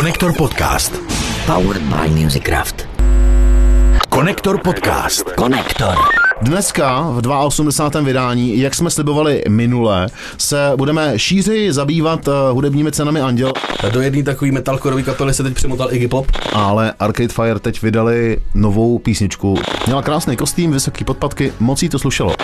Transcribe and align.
Konektor 0.00 0.32
podcast. 0.32 0.96
Powered 1.44 1.84
by 1.92 2.08
Musicraft. 2.08 2.88
Konektor 4.08 4.56
podcast. 4.56 5.36
Konektor. 5.36 6.29
Dneska 6.42 7.00
v 7.10 7.28
82. 7.28 8.00
vydání, 8.00 8.58
jak 8.58 8.74
jsme 8.74 8.90
slibovali 8.90 9.42
minule, 9.48 10.06
se 10.38 10.72
budeme 10.76 11.18
šířeji 11.18 11.72
zabývat 11.72 12.28
uh, 12.28 12.34
hudebními 12.52 12.92
cenami 12.92 13.20
Anděl, 13.20 13.52
Do 13.92 14.00
jedné 14.00 14.22
takové 14.22 14.52
metalcoreové 14.52 15.02
kapely 15.02 15.34
se 15.34 15.42
teď 15.42 15.54
přimotal 15.54 15.92
Iggy 15.92 16.08
Pop. 16.08 16.26
ale 16.52 16.92
Arcade 16.98 17.28
Fire 17.28 17.58
teď 17.58 17.82
vydali 17.82 18.38
novou 18.54 18.98
písničku. 18.98 19.54
Měla 19.86 20.02
krásný 20.02 20.36
kostým, 20.36 20.72
vysoký 20.72 21.04
podpatky, 21.04 21.52
moc 21.60 21.82
jí 21.82 21.88
to 21.88 21.98
slušelo. 21.98 22.34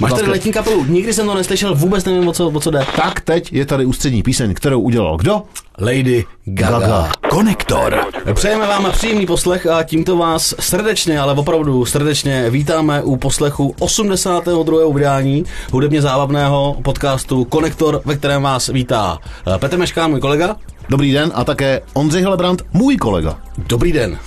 Máš 0.00 0.12
tady 0.12 0.30
letní 0.30 0.52
kapelu, 0.52 0.84
nikdy 0.84 1.12
jsem 1.12 1.26
to 1.26 1.34
neslyšel, 1.34 1.74
vůbec 1.74 2.04
nevím, 2.04 2.28
o 2.28 2.32
co, 2.32 2.48
o 2.48 2.60
co 2.60 2.70
jde. 2.70 2.86
Tak 2.96 3.20
teď 3.20 3.52
je 3.52 3.66
tady 3.66 3.86
ústřední 3.86 4.22
píseň, 4.22 4.54
kterou 4.54 4.80
udělal 4.80 5.16
kdo? 5.16 5.42
Lady 5.78 6.24
Gaga. 6.44 6.78
Gaga. 6.78 7.10
Konektor. 7.36 8.00
Přejeme 8.34 8.66
vám 8.66 8.92
příjemný 8.92 9.26
poslech 9.26 9.66
a 9.66 9.82
tímto 9.82 10.16
vás 10.16 10.54
srdečně, 10.60 11.20
ale 11.20 11.32
opravdu 11.32 11.84
srdečně 11.84 12.50
vítáme 12.50 13.02
u 13.02 13.16
poslechu 13.16 13.74
82. 13.78 14.94
vydání 14.94 15.44
hudebně 15.72 16.02
zábavného 16.02 16.76
podcastu 16.84 17.44
Konektor, 17.44 18.00
ve 18.04 18.16
kterém 18.16 18.42
vás 18.42 18.68
vítá 18.68 19.18
eh, 19.54 19.58
Petr 19.58 19.78
Meškán, 19.78 20.10
můj 20.10 20.20
kolega. 20.20 20.56
Dobrý 20.88 21.12
den 21.12 21.32
a 21.34 21.44
také 21.44 21.80
Ondřej 21.94 22.22
Helebrant, 22.22 22.62
můj 22.72 22.96
kolega. 22.96 23.38
Dobrý 23.58 23.92
den. 23.92 24.18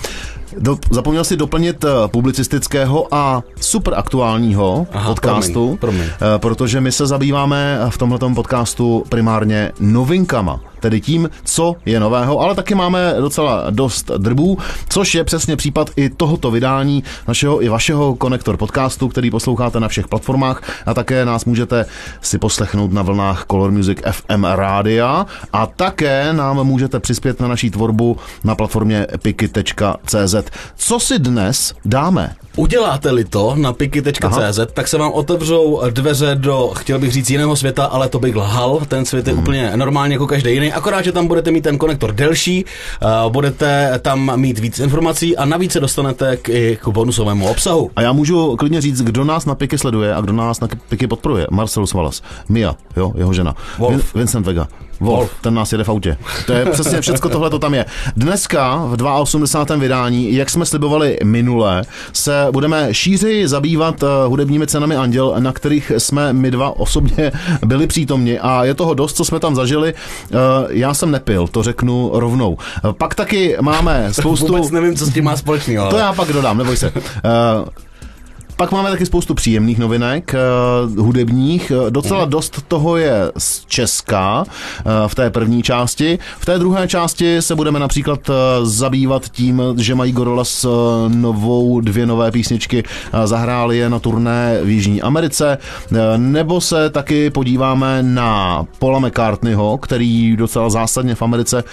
Do, 0.58 0.78
zapomněl 0.90 1.24
si 1.24 1.36
doplnit 1.36 1.84
eh, 1.84 1.88
publicistického 2.08 3.14
a 3.14 3.42
super 3.60 3.94
aktuálního 3.96 4.86
Aha, 4.92 5.08
podcastu, 5.08 5.76
promiň, 5.76 5.78
promiň. 5.78 6.02
eh, 6.02 6.38
protože 6.38 6.80
my 6.80 6.92
se 6.92 7.06
zabýváme 7.06 7.78
v 7.88 7.98
tomto 7.98 8.30
podcastu 8.30 9.04
primárně 9.08 9.72
novinkama, 9.80 10.60
tedy 10.80 11.00
tím, 11.00 11.30
co 11.44 11.76
je 11.86 12.00
nového, 12.00 12.40
ale 12.40 12.54
taky 12.54 12.74
máme 12.74 13.14
docela 13.20 13.70
dost 13.70 14.10
drbů, 14.18 14.58
což 14.88 15.14
je 15.14 15.24
přesně 15.24 15.56
případ 15.56 15.90
i 15.96 16.10
tohoto 16.10 16.50
vydání 16.50 17.04
našeho 17.28 17.62
i 17.62 17.68
vašeho 17.68 18.14
konektor 18.14 18.56
podcastu, 18.56 19.08
který 19.08 19.30
posloucháte 19.30 19.80
na 19.80 19.88
všech 19.88 20.08
platformách 20.08 20.62
a 20.86 20.94
také 20.94 21.24
nás 21.24 21.44
můžete 21.44 21.86
si 22.20 22.38
poslechnout 22.38 22.92
na 22.92 23.02
vlnách 23.02 23.44
Color 23.50 23.70
Music 23.70 23.98
FM 24.10 24.44
rádia 24.44 25.26
a 25.52 25.66
také 25.66 26.32
nám 26.32 26.64
můžete 26.64 27.00
přispět 27.00 27.40
na 27.40 27.48
naší 27.48 27.70
tvorbu 27.70 28.16
na 28.44 28.54
platformě 28.54 29.06
piky.cz. 29.22 30.34
Co 30.76 31.00
si 31.00 31.18
dnes 31.18 31.74
dáme? 31.84 32.34
Uděláte-li 32.56 33.24
to 33.24 33.54
na 33.56 33.72
piky.cz, 33.72 34.60
tak 34.74 34.88
se 34.88 34.98
vám 34.98 35.12
otevřou 35.12 35.82
dveře 35.90 36.34
do, 36.34 36.72
chtěl 36.76 36.98
bych 36.98 37.12
říct, 37.12 37.30
jiného 37.30 37.56
světa, 37.56 37.84
ale 37.84 38.08
to 38.08 38.18
bych 38.18 38.36
lhal. 38.36 38.80
Ten 38.88 39.04
svět 39.04 39.26
je 39.26 39.34
úplně 39.34 39.72
normálně 39.76 40.14
jako 40.14 40.26
každý 40.26 40.52
jiný. 40.52 40.69
Akorát, 40.72 41.02
že 41.02 41.12
tam 41.12 41.26
budete 41.26 41.50
mít 41.50 41.60
ten 41.60 41.78
konektor 41.78 42.12
delší, 42.12 42.64
uh, 43.24 43.32
budete 43.32 43.98
tam 44.02 44.40
mít 44.40 44.58
víc 44.58 44.78
informací 44.78 45.36
a 45.36 45.44
navíc 45.44 45.72
se 45.72 45.80
dostanete 45.80 46.36
k, 46.36 46.48
i 46.48 46.78
k 46.82 46.88
bonusovému 46.88 47.48
obsahu. 47.48 47.90
A 47.96 48.02
já 48.02 48.12
můžu 48.12 48.56
klidně 48.56 48.80
říct, 48.80 49.02
kdo 49.02 49.24
nás 49.24 49.46
na 49.46 49.54
Piky 49.54 49.78
sleduje 49.78 50.14
a 50.14 50.20
kdo 50.20 50.32
nás 50.32 50.60
na 50.60 50.68
Piky 50.88 51.06
podporuje. 51.06 51.46
Marcel 51.50 51.86
Svalas, 51.86 52.22
Mia, 52.48 52.74
jo, 52.96 53.12
jeho 53.16 53.32
žena, 53.32 53.54
Wolf. 53.78 54.14
Vincent 54.14 54.46
Vega, 54.46 54.68
Wolf, 55.00 55.18
Wolf. 55.18 55.30
ten 55.40 55.54
nás 55.54 55.72
jede 55.72 55.84
v 55.84 55.88
autě. 55.88 56.16
To 56.46 56.52
je 56.52 56.66
přesně 56.66 57.00
všecko 57.00 57.28
tohle 57.28 57.50
to 57.50 57.58
tam 57.58 57.74
je. 57.74 57.84
Dneska 58.16 58.82
v 58.84 59.02
82. 59.02 59.76
vydání, 59.76 60.34
jak 60.34 60.50
jsme 60.50 60.66
slibovali 60.66 61.18
minule, 61.24 61.82
se 62.12 62.46
budeme 62.50 62.88
šířeji 62.94 63.48
zabývat 63.48 64.02
eh, 64.02 64.06
hudebními 64.26 64.66
cenami 64.66 64.96
Anděl, 64.96 65.34
na 65.38 65.52
kterých 65.52 65.92
jsme 65.98 66.32
my 66.32 66.50
dva 66.50 66.76
osobně 66.80 67.32
byli 67.66 67.86
přítomni 67.86 68.38
a 68.38 68.64
je 68.64 68.74
toho 68.74 68.94
dost, 68.94 69.16
co 69.16 69.24
jsme 69.24 69.40
tam 69.40 69.54
zažili. 69.54 69.94
Eh, 69.94 70.34
Já 70.68 70.94
jsem 70.94 71.10
nepil, 71.10 71.48
to 71.48 71.62
řeknu 71.62 72.10
rovnou. 72.14 72.58
Eh, 72.90 72.92
Pak 72.92 73.14
taky 73.14 73.56
máme 73.60 74.08
spoustu... 74.12 74.46
Vůbec 74.46 74.70
nevím, 74.70 74.96
co 74.96 75.06
s 75.06 75.12
tím 75.12 75.24
má 75.24 75.36
společného. 75.36 75.90
To 75.90 75.96
ale- 75.96 76.04
já 76.04 76.12
pak 76.12 76.28
dodám, 76.32 76.58
neboj 76.58 76.76
se. 76.76 76.92
Pak 78.60 78.72
máme 78.72 78.90
taky 78.90 79.06
spoustu 79.06 79.34
příjemných 79.34 79.78
novinek, 79.78 80.34
uh, 80.88 81.04
hudebních. 81.04 81.72
Uh, 81.76 81.90
docela 81.90 82.24
dost 82.24 82.64
toho 82.68 82.96
je 82.96 83.32
z 83.38 83.64
Česka 83.66 84.40
uh, 84.42 84.92
v 85.06 85.14
té 85.14 85.30
první 85.30 85.62
části. 85.62 86.18
V 86.38 86.44
té 86.44 86.58
druhé 86.58 86.88
části 86.88 87.42
se 87.42 87.54
budeme 87.54 87.78
například 87.78 88.30
zabývat 88.62 89.28
tím, 89.28 89.62
že 89.76 89.94
mají 89.94 90.12
Gorillaz 90.12 90.64
uh, 90.64 90.72
novou, 91.08 91.80
dvě 91.80 92.06
nové 92.06 92.30
písničky, 92.30 92.84
zahráli 93.24 93.78
je 93.78 93.90
na 93.90 93.98
turné 93.98 94.58
v 94.62 94.68
Jižní 94.68 95.02
Americe, 95.02 95.58
nebo 96.16 96.60
se 96.60 96.90
taky 96.90 97.30
podíváme 97.30 98.02
na 98.02 98.64
Paula 98.78 98.98
McCartneyho, 98.98 99.78
který 99.78 100.36
docela 100.36 100.70
zásadně 100.70 101.14
v 101.14 101.22
Americe 101.22 101.64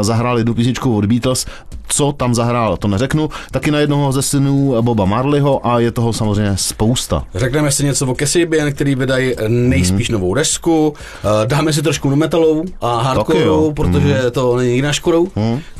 zahrál 0.00 0.38
jednu 0.38 0.54
písničku 0.54 0.96
od 0.96 1.06
Beatles, 1.06 1.46
co 1.88 2.12
tam 2.12 2.34
zahrál, 2.34 2.76
to 2.76 2.88
neřeknu, 2.88 3.28
taky 3.50 3.70
na 3.70 3.78
jednoho 3.78 4.12
ze 4.12 4.22
synů 4.22 4.82
Boba 4.82 5.04
Marleyho 5.04 5.66
a 5.66 5.78
je 5.78 5.90
toho 5.92 6.12
samozřejmě 6.12 6.52
spousta. 6.56 7.24
Řekneme 7.34 7.70
si 7.72 7.84
něco 7.84 8.06
o 8.06 8.14
Cassibian, 8.14 8.72
který 8.72 8.94
vydají 8.94 9.34
nejspíš 9.48 10.08
novou 10.08 10.34
desku. 10.34 10.94
Eh, 11.24 11.46
Dáme 11.46 11.72
si 11.72 11.82
trošku 11.82 12.10
nu 12.10 12.16
metalovou 12.16 12.64
a 12.80 12.96
Taky 12.96 13.06
hardcore, 13.06 13.40
jo. 13.40 13.72
protože 13.76 14.30
to 14.30 14.56
není 14.56 14.74
jiná 14.74 14.92
škodou. 14.92 15.28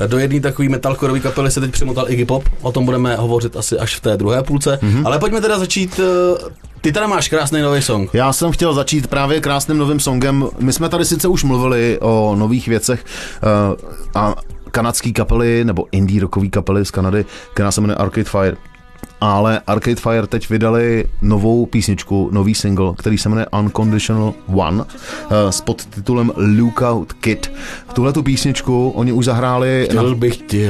Do 0.07 0.17
jedné 0.17 0.39
takové 0.39 0.69
metalcoreové 0.69 1.19
kapely 1.19 1.51
se 1.51 1.59
teď 1.61 1.71
přimotal 1.71 2.05
Iggy 2.11 2.25
Pop. 2.25 2.43
O 2.61 2.71
tom 2.71 2.85
budeme 2.85 3.15
hovořit 3.15 3.55
asi 3.57 3.79
až 3.79 3.95
v 3.95 4.01
té 4.01 4.17
druhé 4.17 4.43
půlce. 4.43 4.79
Ale 5.05 5.19
pojďme 5.19 5.41
teda 5.41 5.59
začít. 5.59 5.99
eh, 5.99 6.67
Ty 6.81 6.91
teda 6.91 7.07
máš 7.07 7.27
krásný 7.29 7.61
nový 7.61 7.81
song. 7.81 8.09
Já 8.13 8.33
jsem 8.33 8.51
chtěl 8.51 8.73
začít 8.73 9.07
právě 9.07 9.41
krásným 9.41 9.77
novým 9.77 9.99
songem. 9.99 10.47
My 10.59 10.73
jsme 10.73 10.89
tady 10.89 11.05
sice 11.05 11.27
už 11.27 11.43
mluvili 11.43 11.97
o 12.01 12.35
nových 12.37 12.67
věcech 12.67 13.05
uh, 13.43 13.75
a 14.15 14.35
kanadský 14.71 15.13
kapely 15.13 15.65
nebo 15.65 15.85
indie 15.91 16.21
rockové 16.21 16.47
kapely 16.47 16.85
z 16.85 16.91
Kanady, 16.91 17.25
která 17.53 17.71
se 17.71 17.81
jmenuje 17.81 17.95
Arcade 17.95 18.23
Fire. 18.23 18.57
Ale 19.21 19.61
Arcade 19.67 19.95
Fire 19.95 20.27
teď 20.27 20.49
vydali 20.49 21.05
novou 21.21 21.65
písničku, 21.65 22.29
nový 22.31 22.55
single, 22.55 22.93
který 22.97 23.17
se 23.17 23.29
jmenuje 23.29 23.47
Unconditional 23.59 24.33
One 24.47 24.77
uh, 24.77 24.85
s 25.49 25.61
podtitulem 25.61 26.31
Lookout 26.35 27.13
Kid. 27.13 27.51
Tuhle 27.93 28.13
tu 28.13 28.23
písničku 28.23 28.89
oni 28.89 29.11
už 29.11 29.25
zahráli 29.25 29.87
na 29.93 30.01
Chtěl 30.01 30.15
bych 30.15 30.37
ti 30.37 30.69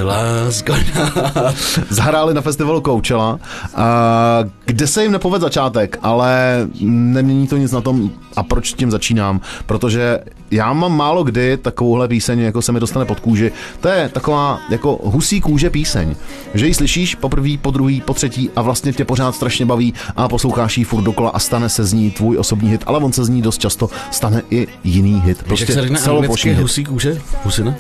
zahráli 1.89 2.33
na 2.33 2.41
festivalu 2.41 2.81
Coachella, 2.81 3.39
a 3.75 4.39
kde 4.65 4.87
se 4.87 5.03
jim 5.03 5.11
nepovedl 5.11 5.45
začátek, 5.45 5.99
ale 6.01 6.67
nemění 6.81 7.47
to 7.47 7.57
nic 7.57 7.71
na 7.71 7.81
tom, 7.81 8.11
a 8.35 8.43
proč 8.43 8.73
tím 8.73 8.91
začínám, 8.91 9.41
protože 9.65 10.19
já 10.51 10.73
mám 10.73 10.97
málo 10.97 11.23
kdy 11.23 11.57
takovouhle 11.57 12.07
píseň, 12.07 12.39
jako 12.39 12.61
se 12.61 12.71
mi 12.71 12.79
dostane 12.79 13.05
pod 13.05 13.19
kůži. 13.19 13.51
To 13.81 13.89
je 13.89 14.09
taková 14.09 14.59
jako 14.69 14.99
husí 15.03 15.41
kůže 15.41 15.69
píseň, 15.69 16.15
že 16.53 16.67
ji 16.67 16.73
slyšíš 16.73 17.15
poprvé, 17.15 17.49
po 17.61 17.71
druhý, 17.71 18.01
po 18.01 18.13
třetí 18.13 18.49
a 18.55 18.61
vlastně 18.61 18.93
tě 18.93 19.05
pořád 19.05 19.35
strašně 19.35 19.65
baví 19.65 19.93
a 20.15 20.27
posloucháš 20.27 20.77
ji 20.77 20.83
furt 20.83 21.03
dokola 21.03 21.29
a 21.29 21.39
stane 21.39 21.69
se 21.69 21.85
z 21.85 21.93
ní 21.93 22.11
tvůj 22.11 22.37
osobní 22.37 22.69
hit, 22.69 22.83
ale 22.85 22.99
on 22.99 23.13
se 23.13 23.25
z 23.25 23.29
ní 23.29 23.41
dost 23.41 23.57
často 23.57 23.89
stane 24.11 24.41
i 24.51 24.67
jiný 24.83 25.21
hit. 25.25 25.43
Víš, 25.49 25.59
jak 25.59 25.71
se 25.71 25.81
řekne 25.81 25.99
anglicky 25.99 26.53
husí 26.53 26.83
kůže? 26.83 27.21
Husina? 27.43 27.75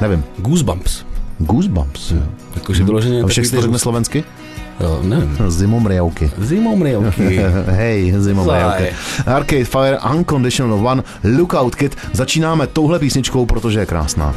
Nevím. 0.00 0.24
Goosebumps. 0.38 1.04
Goosebumps. 1.38 2.10
jo. 2.10 2.22
Jakože 2.54 2.84
vyloženě 2.84 3.22
A 3.22 3.26
všech 3.26 3.50
to 3.50 3.62
řekne 3.62 3.78
slovensky? 3.78 4.24
Nevím. 5.02 5.38
Zimomriavky. 5.48 6.30
Zimou 6.38 6.76
mriavky. 6.76 7.40
Hej, 7.66 8.14
okay. 8.66 8.90
Arcade 9.26 9.64
Fire, 9.64 9.98
Unconditional 10.14 10.86
One, 10.86 11.02
Lookout 11.38 11.74
Kid. 11.74 11.96
Začínáme 12.12 12.66
touhle 12.66 12.98
písničkou, 12.98 13.46
protože 13.46 13.80
je 13.80 13.86
krásná. 13.86 14.34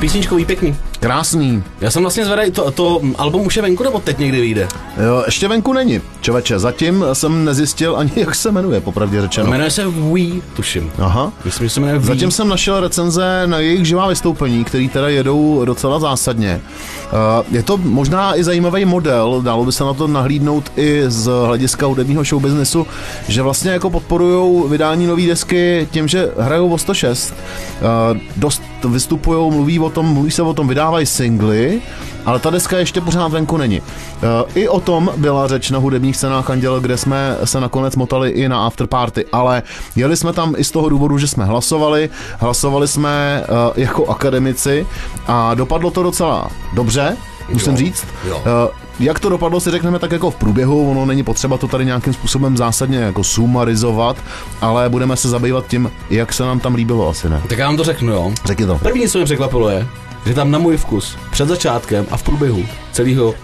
Písničkový 0.00 0.44
pěkný. 0.44 0.76
Krásný. 1.00 1.62
Já 1.80 1.90
jsem 1.90 2.02
vlastně 2.02 2.24
zvedavý, 2.24 2.50
to, 2.50 2.70
to 2.70 3.00
album 3.18 3.46
už 3.46 3.56
je 3.56 3.62
venku 3.62 3.84
nebo 3.84 3.98
teď 4.00 4.18
někdy 4.18 4.40
vyjde? 4.40 4.68
Jo, 5.06 5.22
ještě 5.26 5.48
venku 5.48 5.72
není. 5.72 6.00
Čověče, 6.20 6.58
zatím 6.58 7.04
jsem 7.12 7.44
nezjistil 7.44 7.96
ani, 7.96 8.10
jak 8.16 8.34
se 8.34 8.52
jmenuje, 8.52 8.80
popravdě 8.80 9.20
řečeno. 9.22 9.50
Jmenuje 9.50 9.70
se 9.70 9.86
We, 9.86 10.20
tuším. 10.56 10.92
Aha. 10.98 11.32
Myslím, 11.44 11.66
že 11.66 11.74
se 11.74 11.80
jmenuje 11.80 11.98
We. 11.98 12.06
Zatím 12.06 12.30
jsem 12.30 12.48
našel 12.48 12.80
recenze 12.80 13.42
na 13.46 13.58
jejich 13.58 13.86
živá 13.86 14.08
vystoupení, 14.08 14.64
který 14.64 14.88
teda 14.88 15.08
jedou 15.08 15.64
docela 15.64 15.98
zásadně. 15.98 16.60
Uh, 17.12 17.54
Je 17.54 17.62
to 17.62 17.76
možná 17.76 18.38
i 18.38 18.44
zajímavý 18.44 18.84
model, 18.84 19.40
dalo 19.44 19.64
by 19.64 19.72
se 19.72 19.84
na 19.84 19.94
to 19.94 20.06
nahlídnout 20.06 20.72
i 20.76 21.02
z 21.06 21.30
hlediska 21.46 21.86
hudebního 21.86 22.24
showbiznesu, 22.24 22.86
že 23.28 23.42
vlastně 23.42 23.70
jako 23.70 23.90
podporují 23.90 24.68
vydání 24.70 25.06
nové 25.06 25.26
desky 25.26 25.88
tím, 25.90 26.08
že 26.08 26.30
hrajou 26.38 26.68
o 26.72 26.78
106. 26.78 27.34
Uh, 28.12 28.18
Dost 28.36 28.62
vystupují, 28.84 29.50
mluví 29.50 29.78
o 29.78 29.90
tom, 29.90 30.06
mluví 30.06 30.30
se 30.30 30.42
o 30.42 30.54
tom, 30.54 30.68
vydávají 30.68 31.06
singly, 31.06 31.82
ale 32.26 32.38
ta 32.38 32.50
deska 32.50 32.78
ještě 32.78 33.00
pořád 33.00 33.32
venku 33.32 33.56
není. 33.56 33.82
Eh, 33.82 34.44
I 34.54 34.68
o 34.68 34.80
tom 34.80 35.10
byla 35.16 35.46
řeč 35.48 35.70
na 35.70 35.78
hudebních 35.78 36.16
scénách 36.16 36.50
Anděl, 36.50 36.80
kde 36.80 36.96
jsme 36.96 37.36
se 37.44 37.60
nakonec 37.60 37.96
motali 37.96 38.30
i 38.30 38.48
na 38.48 38.66
afterparty, 38.66 39.24
ale 39.32 39.62
jeli 39.96 40.16
jsme 40.16 40.32
tam 40.32 40.54
i 40.56 40.64
z 40.64 40.70
toho 40.70 40.88
důvodu, 40.88 41.18
že 41.18 41.28
jsme 41.28 41.44
hlasovali, 41.44 42.10
hlasovali 42.38 42.88
jsme 42.88 43.42
eh, 43.44 43.80
jako 43.80 44.06
akademici 44.06 44.86
a 45.26 45.54
dopadlo 45.54 45.90
to 45.90 46.02
docela 46.02 46.48
dobře, 46.74 47.16
musím 47.52 47.76
říct. 47.76 48.06
jo. 48.28 48.42
Jak 49.00 49.20
to 49.20 49.28
dopadlo, 49.28 49.60
si 49.60 49.70
řekneme 49.70 49.98
tak 49.98 50.12
jako 50.12 50.30
v 50.30 50.36
průběhu, 50.36 50.90
ono 50.90 51.06
není 51.06 51.22
potřeba 51.22 51.58
to 51.58 51.68
tady 51.68 51.84
nějakým 51.84 52.12
způsobem 52.12 52.56
zásadně 52.56 52.98
jako 52.98 53.24
sumarizovat, 53.24 54.16
ale 54.60 54.88
budeme 54.88 55.16
se 55.16 55.28
zabývat 55.28 55.66
tím, 55.66 55.90
jak 56.10 56.32
se 56.32 56.42
nám 56.42 56.60
tam 56.60 56.74
líbilo 56.74 57.08
asi, 57.08 57.28
ne? 57.28 57.42
Tak 57.48 57.58
já 57.58 57.66
vám 57.66 57.76
to 57.76 57.84
řeknu, 57.84 58.12
jo. 58.12 58.32
Řekni 58.44 58.66
to. 58.66 58.78
První, 58.78 59.08
co 59.08 59.18
mě 59.18 59.24
překvapilo, 59.24 59.68
je, 59.68 59.86
že 60.26 60.34
tam 60.34 60.50
na 60.50 60.58
můj 60.58 60.76
vkus 60.76 61.16
před 61.30 61.48
začátkem 61.48 62.06
a 62.10 62.16
v 62.16 62.22
průběhu 62.22 62.64
celého 62.92 63.28
uh, 63.28 63.34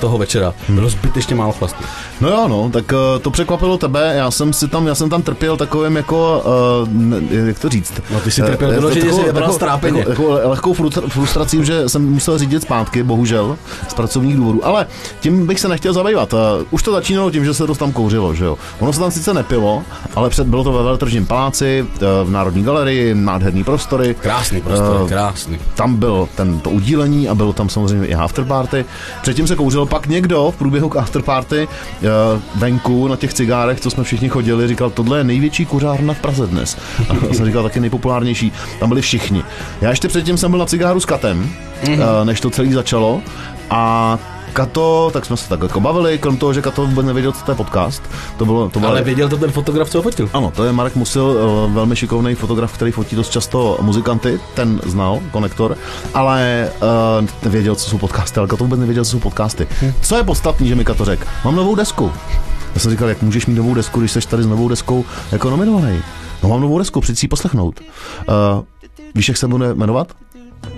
toho 0.00 0.18
večera 0.18 0.54
Hmm. 0.66 0.76
bylo 0.76 0.88
zbytečně 0.88 1.34
málo 1.34 1.52
chlastu. 1.52 1.84
No 2.20 2.28
jo, 2.28 2.48
no, 2.48 2.70
tak 2.72 2.92
uh, 2.92 3.22
to 3.22 3.30
překvapilo 3.30 3.78
tebe, 3.78 4.12
já 4.16 4.30
jsem 4.30 4.52
si 4.52 4.68
tam, 4.68 4.86
já 4.86 4.94
jsem 4.94 5.10
tam 5.10 5.22
trpěl 5.22 5.56
takovým 5.56 5.96
jako, 5.96 6.42
uh, 6.82 6.88
ne, 6.92 7.16
jak 7.30 7.58
to 7.58 7.68
říct? 7.68 7.92
No, 8.10 8.20
ty 8.20 8.30
jsi 8.30 8.42
trpěl 8.42 8.70
Eh, 8.70 8.74
vyloženě, 8.74 9.04
takovou- 9.04 9.24
jsi 9.26 9.32
takovou- 9.32 9.52
strápeně. 9.54 10.04
Takovou, 10.04 10.28
takovou 10.36 10.50
lehkou 10.50 10.74
frustr- 10.74 11.08
frustrací, 11.08 11.64
že 11.64 11.88
jsem 11.88 12.08
musel 12.12 12.38
řídit 12.38 12.62
zpátky, 12.62 13.02
bohužel, 13.02 13.56
z 13.88 13.94
pracovních 13.94 14.36
důvodů. 14.36 14.66
Ale 14.66 14.86
tím 15.20 15.46
bych 15.46 15.60
se 15.60 15.68
nechtěl 15.68 15.92
zabývat. 15.92 16.32
Uh, 16.32 16.38
už 16.70 16.82
to 16.82 16.92
začínalo 16.92 17.30
tím, 17.30 17.44
že 17.44 17.54
se 17.54 17.66
to 17.66 17.74
tam 17.74 17.92
kouřilo, 17.92 18.34
že 18.34 18.44
jo. 18.44 18.58
Ono 18.80 18.92
se 18.92 19.00
tam 19.00 19.10
sice 19.10 19.34
nepilo, 19.34 19.82
ale 20.14 20.30
před, 20.30 20.46
bylo 20.46 20.64
to 20.64 20.72
ve 20.72 20.82
veletržním 20.82 21.26
paláci, 21.26 21.86
uh, 22.22 22.28
v 22.28 22.30
Národní 22.30 22.64
galerii, 22.64 23.14
nádherný 23.14 23.64
prostory. 23.64 24.14
Krásný 24.20 24.60
prostor, 24.60 25.02
Eh, 25.04 25.08
krásný. 25.08 25.58
Tam 25.74 25.96
byl 25.96 26.28
ten, 26.34 26.60
to 26.60 26.70
udílení 26.70 27.28
a 27.28 27.34
bylo 27.34 27.52
tam 27.52 27.68
samozřejmě 27.68 28.06
i 28.06 28.14
afterparty. 28.14 28.84
Předtím 29.22 29.46
se 29.46 29.56
kouřil, 29.56 29.86
pak 29.86 30.06
někdo 30.06 30.50
v 30.50 30.56
průběhu 30.56 30.88
k 30.88 30.96
afterparty 30.96 31.68
uh, 31.68 32.08
venku 32.54 33.08
na 33.08 33.16
těch 33.16 33.34
cigárech, 33.34 33.80
co 33.80 33.90
jsme 33.90 34.04
všichni 34.04 34.28
chodili, 34.28 34.68
říkal, 34.68 34.90
tohle 34.90 35.18
je 35.18 35.24
největší 35.24 35.66
kuřárna 35.66 36.14
v 36.14 36.20
Praze 36.20 36.46
dnes. 36.46 36.78
A 37.08 37.14
já 37.28 37.34
jsem 37.34 37.46
říkal 37.46 37.62
taky 37.62 37.80
nejpopulárnější. 37.80 38.52
Tam 38.80 38.88
byli 38.88 39.02
všichni. 39.02 39.42
Já 39.80 39.90
ještě 39.90 40.08
předtím 40.08 40.38
jsem 40.38 40.50
byl 40.50 40.60
na 40.60 40.66
cigáru 40.66 41.00
s 41.00 41.04
Katem, 41.04 41.50
uh, 41.88 41.98
než 42.24 42.40
to 42.40 42.50
celý 42.50 42.72
začalo. 42.72 43.22
A 43.70 44.18
Kato, 44.56 45.10
tak 45.12 45.24
jsme 45.24 45.36
se 45.36 45.48
tak 45.48 45.62
jako 45.62 45.80
bavili, 45.80 46.18
krom 46.18 46.36
toho, 46.36 46.52
že 46.52 46.62
Kato 46.62 46.86
vůbec 46.86 47.06
nevěděl, 47.06 47.32
co 47.32 47.44
to 47.44 47.50
je 47.52 47.54
podcast. 47.54 48.02
To 48.36 48.44
bylo, 48.44 48.70
to 48.70 48.78
bylo 48.78 48.90
Ale 48.90 49.02
věděl 49.02 49.28
to 49.28 49.36
ten 49.36 49.50
fotograf, 49.50 49.90
co 49.90 49.98
ho 49.98 50.02
fotil. 50.02 50.30
ano, 50.32 50.52
to 50.56 50.64
je 50.64 50.72
Marek 50.72 50.96
Musil, 50.96 51.36
eh, 51.38 51.72
velmi 51.72 51.96
šikovný 51.96 52.34
fotograf, 52.34 52.72
který 52.72 52.92
fotí 52.92 53.16
dost 53.16 53.30
často 53.30 53.78
muzikanty, 53.80 54.40
ten 54.54 54.80
znal, 54.86 55.20
konektor, 55.30 55.76
ale 56.14 56.70
uh, 57.20 57.26
nevěděl, 57.42 57.74
co 57.74 57.90
jsou 57.90 57.98
podcasty, 57.98 58.38
ale 58.40 58.48
Kato 58.48 58.64
vůbec 58.64 58.80
nevěděl, 58.80 59.04
co 59.04 59.10
jsou 59.10 59.18
podcasty. 59.18 59.68
Co 60.02 60.16
je 60.16 60.22
podstatný, 60.22 60.68
že 60.68 60.74
mi 60.74 60.84
Kato 60.84 61.04
řekl? 61.04 61.24
Mám 61.44 61.56
novou 61.56 61.74
desku. 61.74 62.12
Já 62.74 62.80
jsem 62.80 62.90
říkal, 62.90 63.08
jak 63.08 63.22
můžeš 63.22 63.46
mít 63.46 63.54
novou 63.54 63.74
desku, 63.74 64.00
když 64.00 64.12
jsi 64.12 64.20
tady 64.20 64.42
s 64.42 64.46
novou 64.46 64.68
deskou 64.68 65.04
jako 65.32 65.50
nominovaný. 65.50 65.98
No 66.42 66.48
mám 66.48 66.60
novou 66.60 66.78
desku, 66.78 67.00
přijď 67.00 67.18
si 67.18 67.28
poslechnout. 67.28 67.80
Uh, 67.80 68.64
víš, 69.14 69.28
jak 69.28 69.36
se 69.36 69.48
bude 69.48 69.74
jmenovat? 69.74 70.12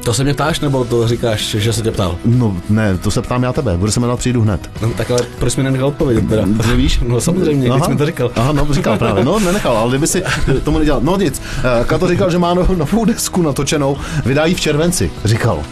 To 0.05 0.15
se 0.15 0.25
mě 0.25 0.35
ptáš, 0.35 0.61
nebo 0.61 0.85
to 0.85 1.09
říkáš, 1.09 1.41
že 1.41 1.73
se 1.73 1.83
tě 1.83 1.91
ptal? 1.91 2.17
No 2.25 2.57
ne, 2.71 2.99
to 2.99 3.11
se 3.11 3.23
ptám 3.23 3.43
já 3.43 3.53
tebe, 3.53 3.77
bude 3.77 3.93
se 3.93 4.01
jmenovat 4.01 4.19
Přijdu 4.19 4.43
hned. 4.43 4.71
No, 4.83 4.91
tak 4.91 5.11
ale 5.11 5.21
proč 5.39 5.57
mi 5.57 5.63
nenechal 5.63 5.89
odpovědět 5.89 6.29
teda? 6.29 6.43
Ty 6.63 6.77
víš? 6.77 7.01
No 7.09 7.21
samozřejmě, 7.21 7.69
když 7.69 7.81
Aha. 7.81 7.89
mi 7.89 7.97
to 7.97 8.07
říkal. 8.07 8.31
Aha, 8.37 8.53
no, 8.53 8.67
říkal 8.71 8.99
právě. 8.99 9.25
No, 9.25 9.39
nenechal, 9.39 9.77
ale 9.77 9.89
kdyby 9.89 10.07
si 10.07 10.23
tomu 10.65 10.79
nedělal. 10.79 11.01
No 11.05 11.17
nic, 11.17 11.43
eh, 11.59 11.85
Kato 11.85 12.09
říkal, 12.09 12.31
že 12.31 12.39
má 12.39 12.55
no- 12.55 12.67
novou 12.77 13.05
desku 13.05 13.43
natočenou, 13.43 13.97
vydají 14.25 14.55
v 14.55 14.61
červenci, 14.61 15.11
říkal. 15.25 15.63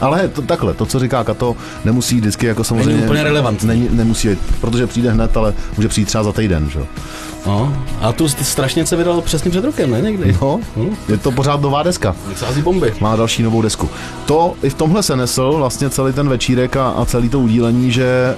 Ale 0.00 0.28
to, 0.28 0.42
takhle, 0.42 0.74
to, 0.74 0.86
co 0.86 0.98
říká 0.98 1.24
Kato, 1.24 1.56
nemusí 1.84 2.16
vždycky 2.20 2.46
jako 2.46 2.64
samozřejmě... 2.64 2.92
Není 2.92 3.04
úplně 3.04 3.24
relevantní. 3.24 3.68
Není, 3.68 3.88
nemusí, 3.92 4.28
protože 4.60 4.86
přijde 4.86 5.10
hned, 5.10 5.36
ale 5.36 5.54
může 5.76 5.88
přijít 5.88 6.04
třeba 6.04 6.24
za 6.24 6.32
týden, 6.32 6.70
že? 6.70 6.78
jo. 6.78 6.86
No, 7.46 7.76
a 8.00 8.12
tu 8.12 8.28
strašně 8.28 8.86
se 8.86 8.96
vydal 8.96 9.20
přesně 9.20 9.50
před 9.50 9.64
rokem, 9.64 9.90
ne? 9.90 10.00
Někdy. 10.00 10.36
No, 10.42 10.60
je 11.08 11.16
to 11.16 11.30
pořád 11.30 11.60
nová 11.60 11.82
deska. 11.82 12.16
Sází 12.36 12.62
bomby. 12.62 12.94
Má 13.00 13.16
další 13.16 13.42
novou 13.42 13.62
desku. 13.62 13.90
To 14.26 14.54
i 14.62 14.70
v 14.70 14.74
tomhle 14.74 15.02
se 15.02 15.16
nesl 15.16 15.52
vlastně 15.52 15.90
celý 15.90 16.12
ten 16.12 16.28
večírek 16.28 16.76
a, 16.76 16.88
a 16.88 17.04
celý 17.04 17.28
to 17.28 17.40
udílení, 17.40 17.90
že 17.92 18.36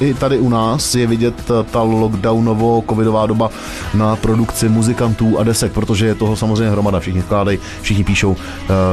uh, 0.00 0.06
i 0.08 0.14
tady 0.14 0.38
u 0.38 0.48
nás 0.48 0.94
je 0.94 1.06
vidět 1.06 1.34
eh, 1.40 1.64
ta 1.70 1.82
lockdownovo-covidová 1.82 3.26
doba 3.26 3.50
na 3.94 4.16
produkci 4.16 4.68
muzikantů 4.68 5.38
a 5.38 5.44
desek, 5.44 5.72
protože 5.72 6.06
je 6.06 6.14
toho 6.14 6.36
samozřejmě 6.36 6.70
hromada. 6.70 7.00
Všichni 7.00 7.20
vkládají, 7.20 7.58
všichni 7.82 8.04
píšou, 8.04 8.30
uh, 8.30 8.36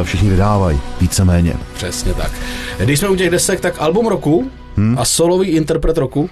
všichni 0.03 0.29
vydávají, 0.29 0.79
víceméně. 1.01 1.55
Přesně 1.73 2.13
tak. 2.13 2.31
Když 2.79 2.99
jsme 2.99 3.09
u 3.09 3.15
těch 3.15 3.29
desek, 3.29 3.59
tak 3.59 3.75
album 3.79 4.07
roku 4.07 4.49
Hmm. 4.77 4.95
a 4.99 5.05
solový 5.05 5.47
interpret 5.47 5.97
roku 5.97 6.29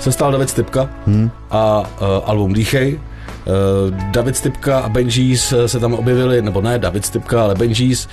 se 0.00 0.12
stal 0.12 0.32
David 0.32 0.48
Stipka 0.48 0.88
Hmm. 1.06 1.30
a 1.50 1.80
uh, 1.80 2.30
album 2.30 2.52
Dýchej. 2.52 3.00
Uh, 3.46 3.94
David 4.10 4.36
Stipka 4.36 4.78
a 4.80 4.88
Benjis 4.88 5.54
se 5.66 5.80
tam 5.80 5.94
objevili, 5.94 6.42
nebo 6.42 6.60
ne 6.60 6.78
David 6.78 7.06
Stipka, 7.06 7.42
ale 7.42 7.54
Benjis 7.54 8.08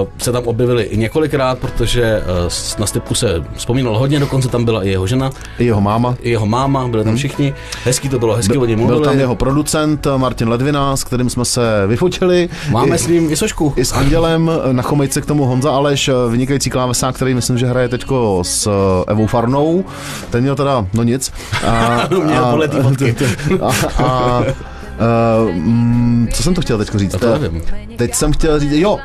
uh, 0.00 0.08
se 0.18 0.32
tam 0.32 0.44
objevili 0.44 0.82
i 0.82 0.96
několikrát, 0.96 1.58
protože 1.58 2.22
na 2.78 2.86
Stipku 2.86 3.14
se 3.14 3.44
vzpomínalo 3.56 3.98
hodně, 3.98 4.20
dokonce 4.20 4.48
tam 4.48 4.64
byla 4.64 4.82
i 4.82 4.88
jeho 4.88 5.06
žena, 5.06 5.30
I 5.58 5.64
jeho 5.64 5.80
máma. 5.80 6.14
i 6.20 6.30
jeho 6.30 6.46
máma, 6.46 6.88
byli 6.88 7.04
tam 7.04 7.16
všichni. 7.16 7.54
Hezký 7.84 8.08
to 8.08 8.18
bylo, 8.18 8.34
hezky 8.34 8.58
o 8.58 8.64
něm 8.64 8.78
Byl 8.78 8.86
mluvili. 8.86 9.08
tam 9.08 9.18
jeho 9.18 9.34
producent 9.36 10.06
eh, 10.06 10.18
Martin 10.18 10.48
Ledvina, 10.48 10.96
s 10.96 11.04
kterým 11.04 11.30
jsme 11.30 11.44
se 11.44 11.86
vyfotili. 11.86 12.48
Máme 12.70 12.96
I, 12.96 12.98
s 12.98 13.06
ním 13.06 13.32
i 13.32 13.36
sošku. 13.36 13.72
I 13.76 13.84
s 13.84 13.92
Andělem 13.92 14.50
na 14.72 14.82
chomejce 14.82 15.20
k 15.20 15.26
tomu 15.26 15.44
Honza 15.44 15.70
Aleš, 15.70 16.10
vynikající 16.30 16.70
klávesák, 16.70 17.14
který 17.14 17.34
myslím, 17.34 17.58
že 17.58 17.66
hraje 17.66 17.88
teďko 17.88 18.38
s 18.44 18.66
eh, 18.66 19.10
Evou 19.12 19.26
Farnou. 19.26 19.84
Ten 20.30 20.42
měl 20.42 20.56
teda, 20.56 20.86
no 20.94 21.02
nic. 21.02 21.32
A, 21.66 22.00
Měl 22.24 22.68
té 22.68 22.82
fotky. 22.82 23.16
a, 23.62 24.02
a, 24.04 24.42
Uh, 24.98 25.54
mm, 25.54 26.28
co 26.32 26.42
jsem 26.42 26.54
to 26.54 26.60
chtěl 26.60 26.78
teď 26.78 26.90
říct? 26.94 27.12
No 27.12 27.18
to 27.18 27.38
nevím. 27.38 27.62
Teď 27.96 28.14
jsem 28.14 28.32
chtěl 28.32 28.60
říct, 28.60 28.72
jo, 28.72 28.94
uh, 28.94 29.00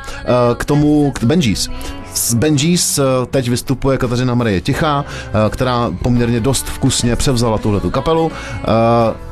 k 0.56 0.64
tomu, 0.64 1.12
k 1.12 1.24
Benjis. 1.24 1.68
Z 2.14 2.34
Benjis 2.34 2.98
uh, 2.98 3.04
teď 3.30 3.48
vystupuje 3.48 3.98
Kateřina 3.98 4.34
Marie 4.34 4.60
Tichá, 4.60 5.00
uh, 5.04 5.50
která 5.50 5.90
poměrně 6.02 6.40
dost 6.40 6.66
vkusně 6.66 7.16
převzala 7.16 7.58
tuhletu 7.58 7.90
kapelu 7.90 8.24
uh, 8.26 8.32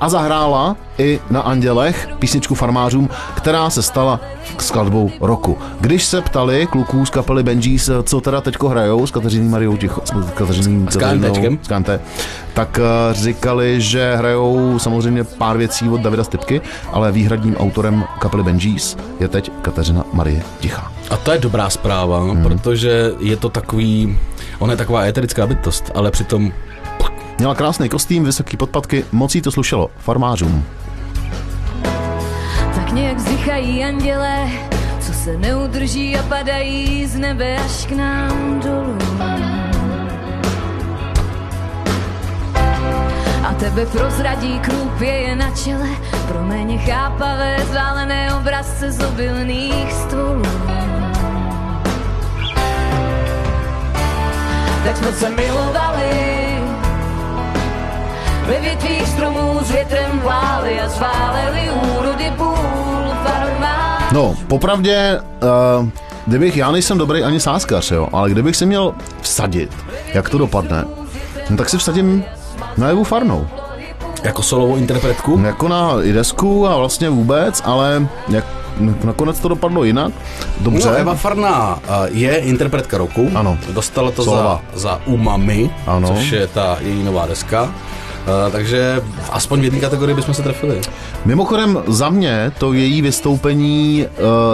a 0.01 0.09
zahrála 0.09 0.77
i 0.99 1.21
na 1.31 1.41
Andělech 1.41 2.09
písničku 2.19 2.55
farmářům, 2.55 3.09
která 3.35 3.71
se 3.71 3.83
stala 3.83 4.21
skladbou 4.59 5.11
roku. 5.21 5.59
Když 5.81 6.05
se 6.05 6.21
ptali 6.21 6.67
kluků 6.71 7.07
z 7.07 7.11
kapely 7.11 7.43
Benjis, 7.43 7.91
co 8.03 8.21
teda 8.21 8.41
teďko 8.41 8.69
hrajou 8.69 9.07
s 9.07 9.11
Kateřinou 9.11 9.49
Mariou 9.49 9.77
Tichou, 9.77 10.03
s 10.05 10.31
Kateřinou 10.35 10.91
S 10.91 10.97
Kantečkem. 10.97 11.59
z 11.63 11.69
Kante, 11.69 12.01
tak 12.55 12.81
říkali, 13.13 13.81
že 13.81 14.17
hrajou 14.17 14.79
samozřejmě 14.79 15.25
pár 15.25 15.59
věcí 15.59 15.89
od 15.89 16.01
Davida 16.01 16.25
Stipky, 16.25 16.61
ale 16.93 17.13
výhradním 17.13 17.57
autorem 17.57 18.05
kapely 18.19 18.43
Benjis 18.43 18.97
je 19.21 19.29
teď 19.29 19.51
Kateřina 19.63 20.05
Marie 20.13 20.43
Tichá. 20.61 20.93
A 21.13 21.17
to 21.17 21.33
je 21.33 21.39
dobrá 21.39 21.71
zpráva, 21.71 22.21
Hmm. 22.21 22.43
protože 22.43 23.13
je 23.19 23.37
to 23.37 23.49
takový, 23.49 24.19
ona 24.59 24.73
je 24.73 24.77
taková 24.77 25.05
eterická 25.05 25.47
bytost, 25.47 25.91
ale 25.95 26.11
přitom 26.11 26.53
Měla 27.39 27.55
krásný 27.55 27.89
kostým, 27.89 28.25
vysoký 28.25 28.57
podpatky, 28.57 29.05
moc 29.13 29.35
jí 29.35 29.43
to 29.43 29.51
slušelo 29.53 29.91
farmářům. 29.99 30.65
Tak 32.75 32.93
nějak 32.93 33.17
vzdychají 33.17 33.85
anděle, 33.85 34.51
co 35.01 35.13
se 35.13 35.37
neudrží 35.39 36.17
a 36.17 36.23
padají 36.23 37.07
z 37.07 37.19
nebe 37.19 37.57
až 37.57 37.87
k 37.87 37.91
nám 37.91 38.61
dolů. 38.61 38.99
A 43.45 43.55
tebe 43.59 43.87
prozradí 43.87 44.59
krůpě 44.59 45.13
je 45.13 45.37
na 45.37 45.51
čele, 45.51 45.89
pro 46.29 46.43
méně 46.43 46.79
chápavé 46.79 47.57
zválené 47.71 48.35
obrazce 48.35 48.93
z 48.93 49.05
obilných 49.05 49.93
stolů. 49.93 50.72
Tak 54.93 54.99
jsme 54.99 55.13
se 55.13 55.31
milovali, 55.31 56.11
ve 58.47 58.61
větvích 58.61 59.09
stromů 59.09 59.61
s 59.65 59.71
větrem 59.71 60.21
vláli 60.21 60.81
a 60.81 60.89
zváleli 60.89 61.71
úrody 61.71 62.33
půl 62.37 62.57
farmář. 63.25 64.13
No, 64.13 64.35
popravdě, 64.49 65.21
uh, 65.81 65.89
kdybych, 66.27 66.57
já 66.57 66.71
nejsem 66.71 66.99
dobrý 66.99 67.25
ani 67.25 67.41
sáskař, 67.41 67.91
jo, 67.91 68.09
ale 68.13 68.31
kdybych 68.31 68.57
si 68.57 68.67
měl 68.67 68.95
vsadit, 69.21 69.77
jak 70.15 70.29
to 70.29 70.39
dopadne, 70.39 70.85
no, 71.51 71.57
tak 71.57 71.69
si 71.69 71.79
vsadím 71.79 72.25
na 72.77 72.89
Evu 72.89 73.05
Farnou. 73.05 73.47
jako 74.23 74.43
solovou 74.43 74.77
interpretku, 74.77 75.41
Jako 75.45 75.69
na 75.69 76.03
i 76.03 76.13
desku 76.13 76.69
a 76.69 76.77
vlastně 76.77 77.11
vůbec, 77.11 77.63
ale 77.65 78.07
jak, 78.29 78.45
nakonec 79.05 79.41
to 79.41 79.49
dopadlo 79.49 79.85
jinak. 79.85 80.13
Dobře. 80.61 80.89
No, 80.89 80.95
Eva 80.97 81.15
Farná 81.15 81.79
je 82.11 82.37
interpretka 82.37 82.99
roku. 82.99 83.31
Ano. 83.35 83.59
Dostala 83.73 84.11
to 84.11 84.25
za, 84.25 84.31
Solová. 84.31 84.61
za 84.75 85.01
Umami, 85.07 85.71
Ano. 85.87 86.09
což 86.09 86.31
je 86.31 86.47
ta 86.47 86.77
její 86.81 87.03
nová 87.03 87.27
deska. 87.27 87.63
Uh, 88.23 88.53
takže 88.53 89.03
aspoň 89.31 89.61
v 89.61 89.65
jedné 89.65 89.81
kategorii 89.81 90.15
bychom 90.17 90.35
se 90.35 90.43
trefili. 90.43 90.81
Mimochodem 91.25 91.79
za 91.87 92.09
mě 92.11 92.53
to 92.59 92.73
její 92.73 93.03
vystoupení 93.03 94.07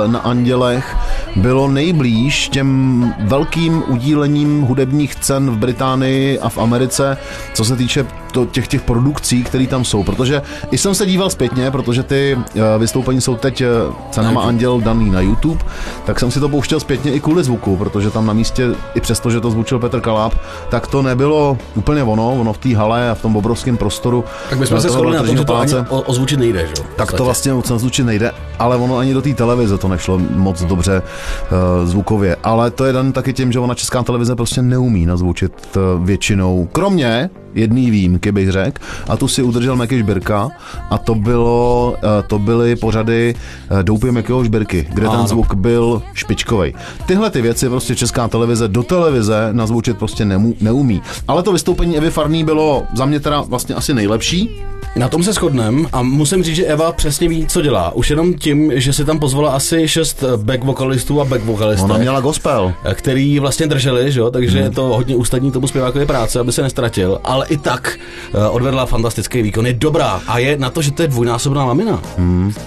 uh, 0.04 0.12
na 0.12 0.18
Andělech 0.18 0.96
bylo 1.36 1.68
nejblíž 1.68 2.48
těm 2.48 3.14
velkým 3.20 3.82
udílením 3.88 4.62
hudebních 4.62 5.14
cen 5.14 5.50
v 5.50 5.56
Británii 5.58 6.38
a 6.38 6.48
v 6.48 6.58
Americe, 6.58 7.16
co 7.54 7.64
se 7.64 7.76
týče 7.76 8.06
to, 8.38 8.46
těch 8.46 8.68
těch 8.68 8.82
produkcí, 8.82 9.44
které 9.44 9.66
tam 9.66 9.84
jsou, 9.84 10.04
protože 10.04 10.42
i 10.70 10.78
jsem 10.78 10.94
se 10.94 11.06
díval 11.06 11.30
zpětně, 11.30 11.70
protože 11.70 12.02
ty 12.02 12.38
uh, 12.38 12.62
vystoupení 12.78 13.20
jsou 13.20 13.34
teď 13.34 13.60
uh, 13.60 13.94
cenama 14.10 14.42
Anděl 14.42 14.80
daný 14.80 15.10
na 15.10 15.20
YouTube, 15.20 15.64
tak 16.06 16.20
jsem 16.20 16.30
si 16.30 16.40
to 16.40 16.48
pouštěl 16.48 16.80
zpětně 16.80 17.12
i 17.12 17.20
kvůli 17.20 17.44
zvuku, 17.44 17.76
protože 17.76 18.10
tam 18.10 18.26
na 18.26 18.32
místě, 18.32 18.68
i 18.94 19.00
přesto, 19.00 19.30
že 19.30 19.40
to 19.40 19.50
zvučil 19.50 19.78
Petr 19.78 20.00
Kaláb, 20.00 20.34
tak 20.68 20.86
to 20.86 21.02
nebylo 21.02 21.58
úplně 21.74 22.02
ono, 22.02 22.40
ono 22.40 22.52
v 22.52 22.58
té 22.58 22.76
hale 22.76 23.10
a 23.10 23.14
v 23.14 23.22
tom 23.22 23.36
obrovském 23.36 23.76
prostoru. 23.76 24.24
Tak 24.50 24.58
bychom 24.58 24.76
uh, 24.76 24.82
se 24.82 24.88
shodli 24.88 25.16
na 25.16 25.22
tom, 25.22 25.36
že 25.36 25.44
to 25.44 25.56
ani 25.56 25.74
o- 25.88 26.00
ozvučit 26.02 26.38
nejde, 26.38 26.66
že? 26.66 26.82
Tak 26.96 27.12
to 27.12 27.24
vlastně 27.24 27.52
moc 27.52 27.70
nazvučit 27.70 28.06
nejde, 28.06 28.32
ale 28.58 28.76
ono 28.76 28.96
ani 28.96 29.14
do 29.14 29.22
té 29.22 29.34
televize 29.34 29.78
to 29.78 29.88
nešlo 29.88 30.18
moc 30.18 30.62
dobře 30.62 31.02
uh, 31.02 31.88
zvukově. 31.88 32.36
Ale 32.44 32.70
to 32.70 32.84
je 32.84 32.92
dan 32.92 33.12
taky 33.12 33.32
tím, 33.32 33.52
že 33.52 33.58
ona 33.58 33.74
česká 33.74 34.02
televize 34.02 34.36
prostě 34.36 34.62
neumí 34.62 35.06
nazvučit 35.06 35.52
uh, 35.76 36.04
většinou. 36.04 36.68
Kromě 36.72 37.30
jedný 37.54 37.90
výjimky 37.90 38.32
bych 38.32 38.50
řekl, 38.50 38.82
a 39.08 39.16
tu 39.16 39.28
si 39.28 39.42
udržel 39.42 39.76
Meky 39.76 39.98
Žbirka, 39.98 40.50
a 40.90 40.98
to 40.98 41.14
bylo, 41.14 41.94
uh, 42.02 42.08
to 42.26 42.38
byly 42.38 42.76
pořady 42.76 43.34
uh, 43.70 43.82
Doupě 43.82 44.12
Mekyho 44.12 44.44
Žbirky, 44.44 44.88
kde 44.94 45.06
ano. 45.06 45.16
ten 45.16 45.26
zvuk 45.26 45.54
byl 45.54 46.02
špičkový. 46.14 46.74
Tyhle 47.06 47.30
ty 47.30 47.42
věci 47.42 47.68
prostě 47.68 47.96
česká 47.96 48.28
televize 48.28 48.68
do 48.68 48.82
televize 48.82 49.48
nazvučit 49.52 49.98
prostě 49.98 50.24
nemů, 50.24 50.54
neumí. 50.60 51.02
Ale 51.28 51.42
to 51.42 51.52
vystoupení 51.52 51.96
Evy 51.96 52.10
Farný 52.10 52.44
bylo 52.44 52.82
za 52.94 53.06
mě 53.06 53.20
teda 53.20 53.40
vlastně 53.40 53.74
asi 53.74 53.94
nejlepší. 53.94 54.50
Na 54.96 55.08
tom 55.08 55.22
se 55.22 55.32
shodnem 55.32 55.86
a 55.92 56.02
musím 56.02 56.42
říct, 56.42 56.56
že 56.56 56.64
Eva 56.66 56.92
přesně 56.92 57.28
ví, 57.28 57.46
co 57.46 57.62
dělá. 57.62 57.94
Už 57.94 58.10
jenom 58.10 58.34
tím, 58.34 58.72
že 58.74 58.92
si 58.92 59.04
tam 59.04 59.18
pozvala 59.18 59.50
asi 59.50 59.88
šest 59.88 60.24
back 60.36 60.64
vokalistů 60.64 61.20
a 61.20 61.24
back 61.24 61.44
vokalistek. 61.44 61.84
Ona 61.90 61.98
měla 61.98 62.20
gospel. 62.20 62.72
který 62.94 63.38
vlastně 63.38 63.66
drželi, 63.66 64.12
že 64.12 64.20
jo? 64.20 64.30
takže 64.30 64.58
je 64.58 64.70
to 64.70 64.82
hodně 64.82 65.16
ústadní 65.16 65.52
tomu 65.52 65.66
zpěvákovi 65.66 66.06
práce, 66.06 66.40
aby 66.40 66.52
se 66.52 66.62
nestratil, 66.62 67.20
ale 67.24 67.46
i 67.48 67.56
tak 67.56 67.98
eh, 68.34 68.48
odvedla 68.48 68.86
fantastický 68.86 69.42
výkon. 69.42 69.66
Je 69.66 69.72
dobrá 69.72 70.20
a 70.26 70.38
je 70.38 70.58
na 70.58 70.70
to, 70.70 70.82
že 70.82 70.90
to 70.92 71.02
je 71.02 71.08
dvojnásobná 71.08 71.64
mamina. 71.66 72.02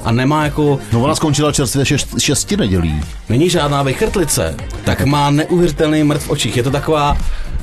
A 0.03 0.11
nemá 0.11 0.43
jako, 0.43 0.79
No 0.93 1.01
ona 1.03 1.15
skončila 1.15 1.51
čerstvě 1.51 1.85
šest, 1.85 2.07
šesti 2.19 2.57
nedělí. 2.57 3.01
není 3.29 3.49
žádná 3.49 3.83
vychrtlice, 3.83 4.55
tak 4.83 5.05
má 5.05 5.29
neuvěřitelný 5.29 6.03
mrtv 6.03 6.25
v 6.25 6.29
očích. 6.29 6.57
Je 6.57 6.63
to 6.63 6.71
taková, 6.71 7.17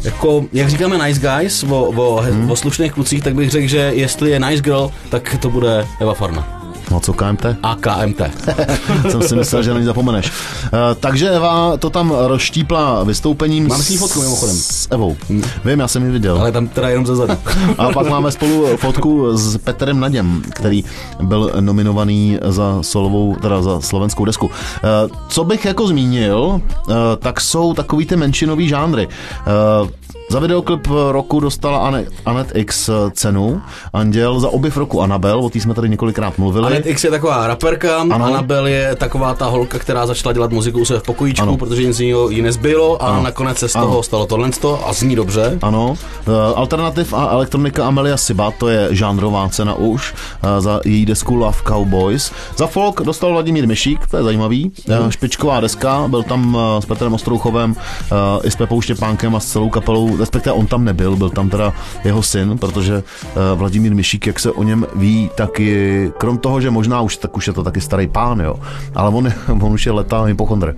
jako, 0.04 0.44
jak 0.52 0.68
říkáme 0.68 1.06
nice 1.06 1.20
guys 1.20 1.62
o, 1.62 1.84
o, 1.84 2.24
o 2.48 2.56
slušných 2.56 2.92
klucích, 2.92 3.22
tak 3.22 3.34
bych 3.34 3.50
řekl, 3.50 3.68
že 3.68 3.78
jestli 3.94 4.30
je 4.30 4.40
nice 4.40 4.62
girl, 4.62 4.90
tak 5.08 5.36
to 5.40 5.50
bude 5.50 5.86
Eva 6.00 6.14
Farna. 6.14 6.57
No 6.90 7.00
co 7.00 7.12
KMT? 7.12 7.46
A 7.62 7.76
KMT. 7.80 8.20
Jsem 9.10 9.22
si 9.22 9.36
myslel, 9.36 9.62
že 9.62 9.74
na 9.74 9.80
ní 9.80 9.84
zapomeneš. 9.84 10.26
Uh, 10.28 10.78
takže 11.00 11.30
Eva 11.30 11.76
to 11.76 11.90
tam 11.90 12.14
rozštípla 12.26 13.04
vystoupením 13.04 13.68
Mám 13.68 13.82
s 13.82 13.88
ní 13.88 13.96
fotku, 13.96 14.22
mimochodem. 14.22 14.56
S 14.56 14.88
Evou. 14.90 15.16
Vím, 15.64 15.80
já 15.80 15.88
jsem 15.88 16.04
ji 16.04 16.10
viděl. 16.10 16.40
Ale 16.40 16.52
tam 16.52 16.68
teda 16.68 16.88
jenom 16.88 17.06
ze 17.06 17.16
zadu. 17.16 17.34
A 17.78 17.90
pak 17.90 18.08
máme 18.08 18.32
spolu 18.32 18.76
fotku 18.76 19.36
s 19.36 19.58
Petrem 19.58 20.00
Naděm, 20.00 20.42
který 20.54 20.84
byl 21.22 21.52
nominovaný 21.60 22.38
za 22.44 22.82
solovou, 22.82 23.36
teda 23.36 23.62
za 23.62 23.80
slovenskou 23.80 24.24
desku. 24.24 24.50
Eh, 24.76 25.08
Co 25.28 25.44
bych 25.44 25.64
jako 25.64 25.86
zmínil, 25.86 26.60
eh, 26.90 26.94
tak 27.18 27.40
jsou 27.40 27.74
takový 27.74 28.06
ty 28.06 28.16
menšinový 28.16 28.68
žánry. 28.68 29.08
Eh, 29.08 30.07
Za 30.30 30.40
videoklip 30.40 30.86
roku 31.10 31.40
dostala 31.40 31.78
Ane- 31.90 32.06
Anet 32.26 32.52
X 32.54 32.90
cenu 33.12 33.62
Anděl, 33.92 34.40
za 34.40 34.48
objev 34.48 34.76
roku 34.76 35.02
Anabel, 35.02 35.40
o 35.40 35.50
té 35.50 35.60
jsme 35.60 35.74
tady 35.74 35.88
několikrát 35.88 36.38
mluvili. 36.38 36.66
Anet 36.66 36.86
X 36.86 37.04
je 37.04 37.10
taková 37.10 37.46
raperka, 37.46 37.96
Ano. 38.00 38.14
ano. 38.14 38.24
Anabel 38.24 38.66
je 38.66 38.94
taková 38.96 39.34
ta 39.34 39.46
holka, 39.46 39.78
která 39.78 40.06
začala 40.06 40.32
dělat 40.32 40.52
muziku 40.52 40.78
u 40.80 40.84
sebe 40.84 40.98
v 41.00 41.02
pokojíčku, 41.02 41.42
Ano. 41.42 41.50
ano. 41.52 41.58
protože 41.58 41.84
nic 41.84 42.00
jiného 42.00 42.30
jí 42.30 42.42
nezbylo 42.42 43.02
a 43.02 43.06
Ano. 43.06 43.14
ano. 43.14 43.22
nakonec 43.22 43.58
se 43.58 43.68
z 43.68 43.76
Ano. 43.76 43.86
toho 43.86 44.02
stalo 44.02 44.26
tohle 44.26 44.50
a 44.86 44.92
zní 44.92 45.16
dobře. 45.16 45.58
Ano, 45.62 45.94
Eh, 46.28 46.54
Alternativ 46.54 47.14
a 47.14 47.28
elektronika 47.30 47.86
Amelia 47.86 48.16
Siba, 48.16 48.50
to 48.58 48.68
je 48.68 48.88
žánrová 48.90 49.48
cena 49.48 49.74
už, 49.74 50.14
eh, 50.42 50.60
za 50.60 50.80
její 50.84 51.06
desku 51.06 51.34
Love 51.34 51.58
Cowboys. 51.68 52.32
Za 52.56 52.66
folk 52.66 53.02
dostal 53.02 53.32
Vladimír 53.32 53.66
Myšík, 53.66 54.06
to 54.10 54.16
je 54.16 54.22
zajímavý, 54.22 54.72
Eh, 54.88 55.12
špičková 55.12 55.60
deska, 55.60 56.04
byl 56.08 56.22
tam 56.22 56.58
eh, 56.78 56.82
s 56.82 56.86
Petrem 56.86 57.14
Ostrouchovem, 57.14 57.76
eh, 58.12 58.14
i 58.46 58.50
s 58.50 58.56
Pepou 58.56 58.80
Štěpánkem 58.80 59.36
a 59.36 59.40
s 59.40 59.46
celou 59.46 59.68
kapelou, 59.70 60.17
respektive 60.18 60.52
on 60.52 60.66
tam 60.66 60.84
nebyl, 60.84 61.16
byl 61.16 61.30
tam 61.30 61.48
teda 61.48 61.72
jeho 62.04 62.22
syn, 62.22 62.58
protože 62.58 63.02
eh, 63.24 63.34
Vladimír 63.54 63.94
Myšík, 63.94 64.26
jak 64.26 64.40
se 64.40 64.52
o 64.52 64.62
něm 64.62 64.86
ví, 64.94 65.30
tak 65.34 65.60
je, 65.60 66.10
krom 66.18 66.38
toho, 66.38 66.60
že 66.60 66.70
možná 66.70 67.00
už, 67.00 67.16
tak 67.16 67.36
už 67.36 67.46
je 67.46 67.52
to 67.52 67.64
taky 67.64 67.80
starý 67.80 68.06
pán, 68.06 68.40
jo, 68.40 68.54
ale 68.94 69.10
on, 69.10 69.32
on 69.62 69.72
už 69.72 69.86
je 69.86 69.92
letá 69.92 70.22
hypochondr, 70.24 70.74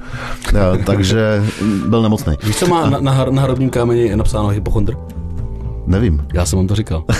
Eh, 0.49 0.79
takže 0.85 1.43
byl 1.87 2.03
nemocný. 2.03 2.35
Víš, 2.45 2.57
co 2.57 2.67
má 2.67 2.91
na, 2.91 3.01
na, 3.01 3.13
har- 3.13 3.33
na 3.33 3.43
hrobním 3.43 3.71
kameni 3.71 4.17
napsáno 4.17 4.49
hypochondr? 4.49 4.97
Nevím. 5.91 6.27
Já 6.35 6.47
jsem 6.47 6.57
vám 6.59 6.67
to 6.67 6.75
říkal. 6.75 7.05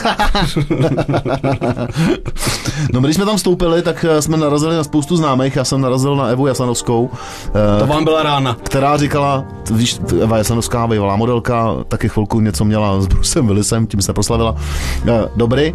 No, 2.93 3.01
když 3.01 3.17
jsme 3.17 3.25
tam 3.27 3.37
vstoupili, 3.37 3.83
tak 3.83 4.05
eh, 4.09 4.23
jsme 4.23 4.37
narazili 4.37 4.77
na 4.77 4.85
spoustu 4.85 5.17
známých. 5.17 5.57
Já 5.57 5.65
jsem 5.65 5.81
narazil 5.81 6.17
na 6.17 6.27
Evu 6.27 6.47
Jasanovskou, 6.47 7.11
To 7.53 7.85
eh, 7.85 7.87
vám 7.87 8.05
byla 8.05 8.23
rána. 8.23 8.57
která 8.63 8.97
říkala, 8.97 9.45
víš, 9.75 10.01
Eva 10.23 10.39
Jasanovská, 10.39 10.87
bývalá 10.87 11.17
modelka, 11.17 11.77
taky 11.89 12.09
chvilku 12.09 12.41
něco 12.41 12.65
měla 12.65 13.01
s 13.01 13.07
Brucem 13.07 13.47
Willisem, 13.47 13.87
tím 13.87 14.03
se 14.03 14.13
proslavila. 14.13 14.55
Eh, 15.09 15.29
Dobrý, 15.37 15.75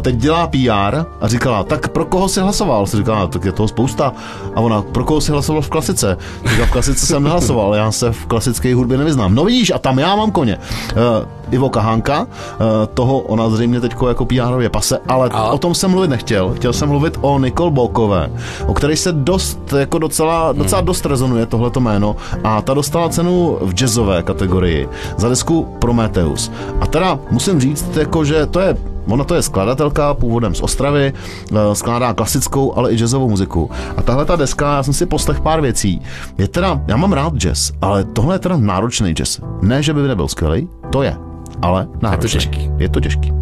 teď 0.00 0.16
dělá 0.16 0.46
PR 0.46 0.96
a 1.20 1.28
říkala, 1.28 1.64
tak 1.64 1.88
pro 1.88 2.04
koho 2.04 2.28
si 2.28 2.40
hlasoval? 2.40 2.86
Si 2.86 2.96
říkala, 2.96 3.26
tak 3.26 3.44
je 3.44 3.52
toho 3.52 3.68
spousta. 3.68 4.12
A 4.54 4.60
ona, 4.60 4.82
pro 4.82 5.04
koho 5.04 5.20
si 5.20 5.32
hlasoval 5.32 5.62
v 5.62 5.68
klasice? 5.68 6.16
Říkala, 6.46 6.66
v 6.66 6.70
klasice 6.70 7.06
jsem 7.06 7.22
nehlasoval, 7.22 7.74
já 7.74 7.92
se 7.92 8.12
v 8.12 8.26
klasické 8.26 8.74
hudbě 8.74 8.98
nevyznám. 8.98 9.34
No 9.34 9.44
vidíš, 9.44 9.70
a 9.74 9.78
tam 9.78 9.98
já 9.98 10.16
mám 10.16 10.30
koně. 10.30 10.58
Ivo 11.50 11.68
Kahánka, 11.70 12.26
toho 12.94 13.18
ona 13.18 13.48
zřejmě 13.50 13.80
teď 13.80 13.94
jako 14.08 14.26
PR 14.26 14.68
pase, 14.68 14.98
ale 15.08 15.28
A? 15.32 15.50
o 15.50 15.58
tom 15.58 15.74
jsem 15.74 15.90
mluvit 15.90 16.10
nechtěl. 16.10 16.52
Chtěl 16.54 16.72
jsem 16.72 16.88
mluvit 16.88 17.18
o 17.20 17.38
Nicole 17.38 17.70
Bokové, 17.70 18.30
o 18.66 18.74
které 18.74 18.96
se 18.96 19.12
dost, 19.12 19.72
jako 19.78 19.98
docela, 19.98 20.52
docela 20.52 20.80
dost 20.80 21.06
rezonuje 21.06 21.46
tohleto 21.46 21.80
jméno 21.80 22.16
a 22.44 22.62
ta 22.62 22.74
dostala 22.74 23.08
cenu 23.08 23.58
v 23.60 23.74
jazzové 23.74 24.22
kategorii 24.22 24.88
za 25.16 25.28
desku 25.28 25.68
Prometheus. 25.78 26.52
A 26.80 26.86
teda 26.86 27.18
musím 27.30 27.60
říct, 27.60 27.96
jako, 27.96 28.24
že 28.24 28.46
to 28.46 28.60
je 28.60 28.76
Ona 29.08 29.24
to 29.24 29.34
je 29.34 29.42
skladatelka 29.42 30.14
původem 30.14 30.54
z 30.54 30.60
Ostravy, 30.60 31.12
eh, 31.12 31.74
skládá 31.74 32.14
klasickou, 32.14 32.72
ale 32.76 32.92
i 32.92 32.96
jazzovou 32.96 33.28
muziku. 33.28 33.70
A 33.96 34.02
tahle 34.02 34.24
ta 34.24 34.36
deska, 34.36 34.76
já 34.76 34.82
jsem 34.82 34.94
si 34.94 35.06
poslech 35.06 35.40
pár 35.40 35.60
věcí. 35.60 36.00
Je 36.38 36.48
teda, 36.48 36.80
já 36.86 36.96
mám 36.96 37.12
rád 37.12 37.34
jazz, 37.36 37.72
ale 37.82 38.04
tohle 38.04 38.34
je 38.34 38.38
teda 38.38 38.56
náročný 38.56 39.12
jazz. 39.12 39.40
Ne, 39.62 39.82
že 39.82 39.94
by 39.94 40.08
nebyl 40.08 40.28
skvělý, 40.28 40.68
to 40.90 41.02
je, 41.02 41.16
ale 41.62 41.88
náročný. 42.02 42.30
těžký. 42.30 42.70
Je 42.78 42.88
to 42.88 43.00
těžký. 43.00 43.33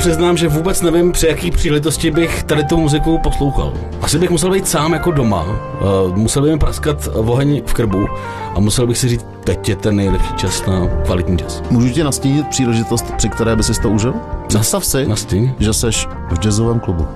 Přiznám, 0.00 0.36
že 0.36 0.48
vůbec 0.48 0.82
nevím, 0.82 1.12
při 1.12 1.26
jaký 1.26 1.50
příležitosti 1.50 2.10
bych 2.10 2.42
tady 2.42 2.64
tu 2.64 2.76
muziku 2.76 3.18
poslouchal. 3.18 3.72
Asi 4.02 4.18
bych 4.18 4.30
musel 4.30 4.50
být 4.50 4.68
sám 4.68 4.92
jako 4.92 5.10
doma, 5.10 5.44
uh, 5.44 6.16
musel 6.16 6.42
by 6.42 6.50
mi 6.50 6.58
praskat 6.58 7.08
oheň 7.14 7.62
v 7.66 7.72
krbu 7.74 8.06
a 8.54 8.60
musel 8.60 8.86
bych 8.86 8.98
si 8.98 9.08
říct, 9.08 9.26
teď 9.44 9.68
je 9.68 9.76
ten 9.76 9.96
nejlepší 9.96 10.34
čas 10.34 10.66
na 10.66 10.86
kvalitní 11.04 11.36
jazz. 11.36 11.62
Můžu 11.70 11.88
ti 11.88 12.04
nastínit 12.04 12.48
příležitost, 12.48 13.14
při 13.16 13.28
které 13.28 13.56
by 13.56 13.62
si 13.62 13.80
to 13.82 13.90
užil? 13.90 14.14
Představ 14.46 14.84
si, 14.84 15.08
Nastíň. 15.08 15.52
že 15.58 15.72
seš 15.72 16.08
v 16.30 16.38
jazzovém 16.38 16.80
klubu. 16.80 17.06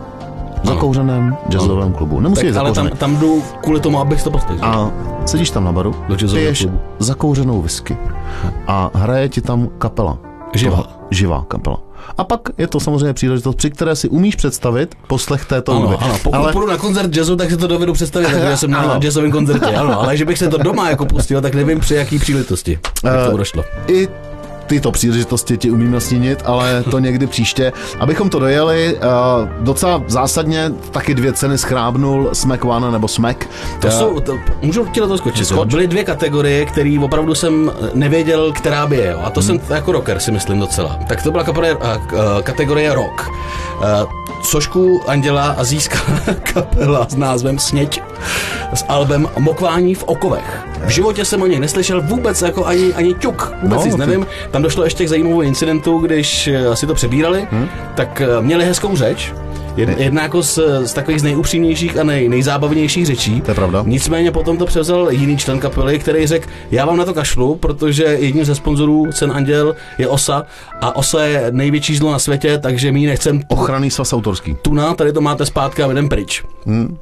V 0.63 0.67
zakouřeném 0.67 1.37
jazzovém 1.49 1.93
klubu. 1.93 2.21
Nemusí 2.21 2.47
Tak, 2.47 2.57
ale 2.57 2.73
tam, 2.73 2.89
tam 2.89 3.17
jdu 3.17 3.43
kvůli 3.63 3.81
tomu, 3.81 4.01
abych 4.01 4.23
to 4.23 4.31
postihl. 4.31 4.65
A 4.65 4.91
sedíš 5.27 5.51
tam 5.51 5.65
na 5.65 5.73
baru, 5.73 5.95
Do 6.09 6.17
piješ 6.17 6.61
klubu. 6.61 6.79
zakouřenou 6.99 7.63
whisky 7.63 7.97
a 8.67 8.91
hraje 8.95 9.29
ti 9.29 9.41
tam 9.41 9.69
kapela. 9.79 10.19
Živá. 10.55 10.85
Živá 11.11 11.45
kapela. 11.49 11.77
A 12.19 12.25
pak 12.25 12.41
je 12.59 12.67
to 12.67 12.81
samozřejmě 12.81 13.13
příležitost, 13.13 13.55
při 13.57 13.71
které 13.71 13.97
si 13.97 14.09
umíš 14.09 14.37
představit 14.37 14.95
poslech 15.07 15.45
této 15.45 15.75
hudby. 15.75 15.95
Ano, 15.95 16.05
ano, 16.05 16.19
pokud 16.23 16.37
Ale 16.37 16.53
půjdu 16.53 16.67
na 16.67 16.77
koncert 16.77 17.17
jazzu, 17.17 17.37
tak 17.37 17.51
si 17.51 17.57
to 17.57 17.67
dovedu 17.67 17.93
představit, 17.93 18.29
takže 18.33 18.57
jsem 18.57 18.75
Ano. 18.75 18.89
na 18.89 18.99
jazzovém 18.99 19.31
koncertě, 19.33 19.67
ano, 19.67 20.01
ale 20.01 20.17
že 20.17 20.25
bych 20.25 20.39
se 20.39 20.49
to 20.49 20.59
doma 20.59 20.91
jako 20.91 21.07
pustil, 21.07 21.41
tak 21.41 21.55
nevím 21.55 21.81
při 21.81 21.95
jaký 21.95 22.19
příležitosti. 22.19 22.79
Jak 23.05 23.15
Eh, 23.27 23.31
to 23.31 23.37
došlo. 23.37 23.65
i 23.89 24.09
tyto 24.67 24.91
příležitosti 24.93 25.57
ti 25.59 25.71
umím 25.71 25.91
nastínit, 25.93 26.43
ale 26.45 26.85
to 26.91 26.99
někdy 26.99 27.27
příště. 27.27 27.73
Abychom 28.01 28.31
to 28.31 28.39
dojeli, 28.39 28.97
uh, 28.97 29.49
docela 29.65 30.03
zásadně 30.07 30.73
taky 30.91 31.15
dvě 31.15 31.33
ceny 31.33 31.59
schrábnul 31.59 32.31
Smack 32.33 32.65
One 32.65 32.91
nebo 32.91 33.09
Smack. 33.09 33.47
To 33.81 33.89
Eh, 33.89 33.91
jsou, 33.91 34.21
to, 34.21 34.39
můžu 34.63 34.87
ti 34.87 35.01
do 35.01 35.07
toho 35.07 35.19
skočit. 35.19 35.47
Skoč. 35.47 35.69
Byly 35.69 35.87
dvě 35.87 36.05
kategorie, 36.05 36.65
které 36.67 36.97
opravdu 37.03 37.35
jsem 37.35 37.73
nevěděl, 37.95 38.53
která 38.53 38.87
by 38.87 38.97
je. 38.97 39.11
Jo. 39.11 39.21
A 39.25 39.31
to 39.31 39.41
Hmm. 39.41 39.47
jsem 39.47 39.61
jako 39.75 39.93
rocker 39.93 40.19
si 40.21 40.31
myslím 40.33 40.59
docela. 40.61 40.99
Tak 41.09 41.23
to 41.23 41.31
byla 41.31 41.45
kategorie, 41.45 41.75
uh, 41.77 41.83
kategorie 42.43 42.95
rock. 42.95 43.31
Uh, 43.79 44.11
Sošku 44.43 45.01
Anděla 45.07 45.55
a 45.59 45.65
získala 45.65 46.05
kapela 46.53 47.07
s 47.09 47.17
názvem 47.17 47.59
Sněť 47.59 48.03
s 48.75 48.85
albem 48.89 49.29
Mokvání 49.39 49.95
v 49.95 50.03
okovech. 50.05 50.65
V 50.85 50.89
životě 50.89 51.25
jsem 51.25 51.43
o 51.43 51.47
něj 51.47 51.61
neslyšel 51.61 52.03
vůbec 52.03 52.43
jako 52.43 52.67
ani, 52.67 52.95
ani 52.95 53.15
ťuk. 53.15 53.53
Vůbec 53.63 53.79
No, 53.79 53.85
nic 53.87 53.97
nevím. 53.97 54.27
Tam 54.55 54.63
došlo 54.63 54.85
ještě 54.85 55.05
k 55.05 55.09
zajímavému 55.09 55.43
incidentu, 55.43 55.99
když 55.99 56.47
eh, 56.47 56.77
si 56.77 56.87
to 56.87 56.95
přebírali, 56.95 57.47
Hmm? 57.51 57.69
tak 57.97 58.21
eh, 58.21 58.43
měli 58.43 58.65
hezkou 58.65 58.97
řeč. 58.97 59.33
Jed- 59.77 59.95
Jedna 59.99 60.23
jako 60.23 60.43
z, 60.43 60.59
z 60.85 60.93
takových 60.93 61.21
z 61.21 61.23
nejupřímnějších 61.23 61.99
a 61.99 62.05
nej, 62.05 62.29
nejzábavnějších 62.29 63.07
řečí. 63.07 63.41
To 63.41 63.51
je 63.51 63.55
pravda. 63.55 63.83
Nicméně 63.87 64.31
potom 64.31 64.57
to 64.57 64.67
převzal 64.67 65.09
jiný 65.11 65.37
člen 65.37 65.59
kapely, 65.61 65.99
který 65.99 66.27
řekl, 66.27 66.49
já 66.71 66.87
vám 66.87 66.97
na 66.97 67.05
to 67.05 67.15
kašlu, 67.15 67.55
protože 67.57 68.05
jedním 68.05 68.45
ze 68.45 68.55
sponzorů 68.55 69.07
Cen 69.13 69.33
Anděl 69.33 69.75
je 69.99 70.09
OSA 70.09 70.43
a 70.81 70.97
OSA 70.97 71.25
je 71.25 71.47
největší 71.51 71.97
zlo 71.97 72.13
na 72.13 72.19
světě, 72.19 72.59
takže 72.59 72.93
my 72.93 73.01
ji 73.01 73.07
nechcem 73.07 73.41
Ochranný 73.49 73.91
svaz 73.91 74.13
autorský. 74.13 74.57
tuna, 74.63 74.95
tady 74.95 75.13
to 75.13 75.21
máte 75.21 75.47
zpátky 75.47 75.83
a 75.83 75.93
jdem 75.93 76.09
pryč. 76.09 76.45
Hmm. 76.67 76.99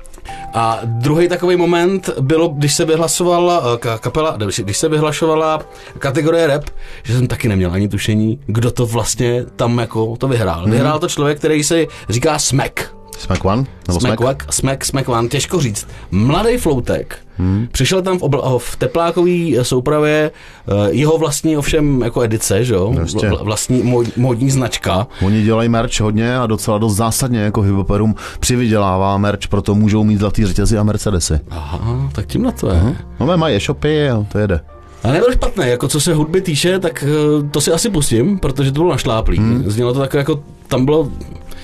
A 0.54 0.80
druhý 0.84 1.28
takový 1.28 1.56
moment 1.56 2.10
bylo, 2.20 2.48
když 2.48 2.74
se 2.74 2.84
vyhlasovala 2.84 3.62
eh, 3.64 3.76
ka- 3.76 3.98
kapela, 3.98 4.36
když- 4.36 4.60
když 4.60 4.76
se 4.76 4.88
vyhlašovala 4.88 5.60
kategorie 5.98 6.46
rap, 6.46 6.64
že 7.02 7.14
jsem 7.14 7.26
taky 7.26 7.48
neměl 7.48 7.72
ani 7.72 7.88
tušení, 7.88 8.38
kdo 8.46 8.70
to 8.70 8.86
vlastně 8.86 9.44
tam 9.56 9.78
jako 9.78 10.16
to 10.16 10.28
vyhrál. 10.28 10.64
Vyhrál 10.70 10.98
to 10.98 11.08
člověk, 11.08 11.38
který 11.38 11.64
se 11.64 11.86
říká 12.08 12.38
Smek. 12.38 12.94
Smack 13.22 13.44
One? 13.44 13.64
Nebo 13.88 14.00
Smack, 14.00 14.20
Smack? 14.20 14.52
Smack, 14.52 14.84
Smack, 14.84 15.08
One, 15.08 15.28
těžko 15.28 15.60
říct. 15.60 15.86
Mladý 16.10 16.56
floutek, 16.56 17.16
hmm. 17.38 17.68
přišel 17.72 18.02
tam 18.02 18.18
v, 18.18 18.22
obla, 18.22 18.58
v 18.58 18.76
teplákový 18.76 19.58
soupravě, 19.62 20.30
uh, 20.66 20.86
jeho 20.90 21.18
vlastní 21.18 21.56
ovšem 21.56 22.02
jako 22.02 22.22
edice, 22.22 22.64
že 22.64 22.74
jo? 22.74 22.92
Prostě. 22.94 23.30
Vla- 23.30 23.44
vlastní 23.44 23.82
mod, 23.82 24.16
modní 24.16 24.50
značka. 24.50 25.06
Oni 25.22 25.42
dělají 25.42 25.68
merch 25.68 26.00
hodně 26.00 26.36
a 26.38 26.46
docela 26.46 26.78
dost 26.78 26.96
zásadně 26.96 27.40
jako 27.40 27.60
hiphoperům 27.60 28.14
přivydělává 28.40 29.18
merch, 29.18 29.48
proto 29.48 29.74
můžou 29.74 30.04
mít 30.04 30.18
zlatý 30.18 30.46
řetězy 30.46 30.78
a 30.78 30.82
Mercedesy. 30.82 31.40
Aha, 31.50 32.10
tak 32.12 32.26
tím 32.26 32.42
na 32.42 32.52
to 32.52 32.68
je. 32.68 32.96
No 33.20 33.36
mají 33.36 33.56
e-shopy 33.56 34.08
to 34.32 34.38
jede. 34.38 34.60
A 35.04 35.12
nebyl 35.12 35.32
špatný, 35.32 35.68
jako 35.68 35.88
co 35.88 36.00
se 36.00 36.14
hudby 36.14 36.40
týče, 36.40 36.78
tak 36.78 37.04
eh, 37.08 37.48
to 37.50 37.60
si 37.60 37.72
asi 37.72 37.90
pustím, 37.90 38.38
protože 38.38 38.72
to 38.72 38.80
bylo 38.80 38.90
našláplý. 38.90 39.38
Hmm. 39.38 39.64
Znělo 39.66 39.92
to 39.92 39.98
tak 39.98 40.14
jako, 40.14 40.42
tam 40.68 40.84
bylo, 40.84 41.08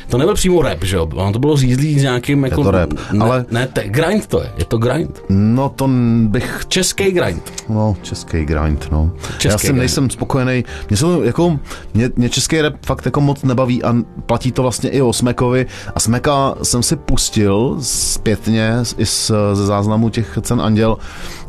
to 0.09 0.19
nebyl 0.19 0.35
přímo 0.35 0.63
rap, 0.63 0.85
že 0.85 0.97
jo, 0.97 1.09
ono 1.15 1.33
to 1.33 1.39
bylo 1.39 1.57
řízlý 1.57 1.99
s 1.99 2.03
nějakým 2.03 2.45
jako... 2.45 2.63
to 2.65 2.71
rap, 2.71 2.93
ne, 3.13 3.25
ale- 3.25 3.45
Ne, 3.51 3.67
te, 3.67 3.89
grind 3.89 4.27
to 4.27 4.41
je, 4.43 4.53
je 4.59 4.65
to 4.65 4.79
grind. 4.79 5.23
No 5.29 5.69
to 5.69 5.89
bych 6.23 6.65
Český 6.69 7.11
grind. 7.11 7.53
No, 7.69 7.97
český 8.03 8.45
grind, 8.45 8.89
no. 8.93 9.11
Český 9.39 9.49
Já 9.49 9.59
jsem 9.59 9.67
grind. 9.69 9.79
nejsem 9.79 10.11
spokojený. 10.11 10.65
Mě, 10.89 10.97
se 10.97 11.05
to 11.05 11.23
jako, 11.23 11.59
mě, 11.95 12.11
mě 12.17 12.29
český 12.29 12.61
rap 12.61 12.75
fakt 12.87 13.05
jako 13.05 13.21
moc 13.21 13.43
nebaví 13.43 13.83
a 13.85 13.95
platí 14.27 14.53
to 14.53 14.63
vlastně 14.63 14.91
i 14.91 15.03
o 15.03 15.13
Smekovi. 15.13 15.67
A 15.95 16.01
Smeka 16.01 16.55
jsem 16.63 16.83
si 16.83 16.97
pustil 16.97 17.77
zpětně 17.81 18.75
i 18.97 19.07
z, 19.07 19.31
ze 19.53 19.67
záznamu 19.67 20.09
těch 20.09 20.39
cen 20.43 20.61
Anděl. 20.61 20.97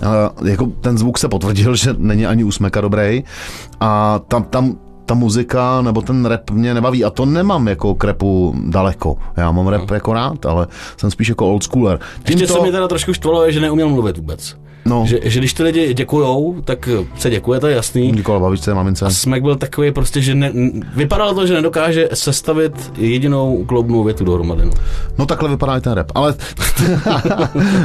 A 0.05 0.31
jako 0.45 0.65
ten 0.81 0.97
zvuk 0.97 1.17
se 1.17 1.27
potvrdil, 1.27 1.75
že 1.79 1.95
není 1.97 2.25
ani 2.25 2.43
u 2.43 2.51
Smeka 2.51 2.81
dobrý. 2.81 3.23
A 3.79 4.19
tam, 4.27 4.43
tam 4.43 4.75
ta 5.09 5.15
muzika 5.15 5.81
nebo 5.81 6.01
ten 6.01 6.25
rap 6.25 6.51
mě 6.51 6.73
nebaví 6.73 7.05
a 7.05 7.09
to 7.09 7.25
nemám 7.25 7.67
jako 7.67 7.95
k 7.95 8.03
rapu 8.03 8.55
daleko. 8.67 9.17
Já 9.37 9.51
mám 9.51 9.67
rap 9.67 9.91
jako 9.91 10.13
rád, 10.13 10.45
ale 10.45 10.67
jsem 10.97 11.11
spíš 11.11 11.29
jako 11.29 11.47
old 11.47 11.63
schooler. 11.63 11.99
Ještě 12.29 12.47
co 12.47 12.61
mě 12.61 12.71
teda 12.71 12.87
trošku 12.87 13.13
štvalo 13.13 13.45
je, 13.45 13.51
že 13.51 13.59
neuměl 13.59 13.89
mluvit 13.89 14.17
vůbec. 14.17 14.55
No. 14.85 15.05
Že, 15.07 15.19
že 15.23 15.39
když 15.39 15.53
ty 15.53 15.63
lidi 15.63 15.93
děkujou, 15.93 16.55
tak 16.63 16.89
se 17.17 17.29
děkuje, 17.29 17.59
to 17.59 17.67
je 17.67 17.75
jasný. 17.75 18.11
Nikola 18.11 18.39
babičce, 18.39 18.73
mamince. 18.73 19.05
A 19.05 19.09
Smek 19.09 19.43
byl 19.43 19.55
takový 19.55 19.91
prostě, 19.91 20.21
že 20.21 20.35
ne, 20.35 20.51
vypadalo 20.95 21.33
to, 21.33 21.47
že 21.47 21.53
nedokáže 21.53 22.09
sestavit 22.13 22.91
jedinou 22.97 23.63
kloubnou 23.65 24.03
větu 24.03 24.23
dohromady. 24.23 24.65
no. 24.65 24.71
No 25.17 25.25
takhle 25.25 25.49
vypadá 25.49 25.77
i 25.77 25.81
ten 25.81 25.93
rap. 25.93 26.11
Ale 26.15 26.35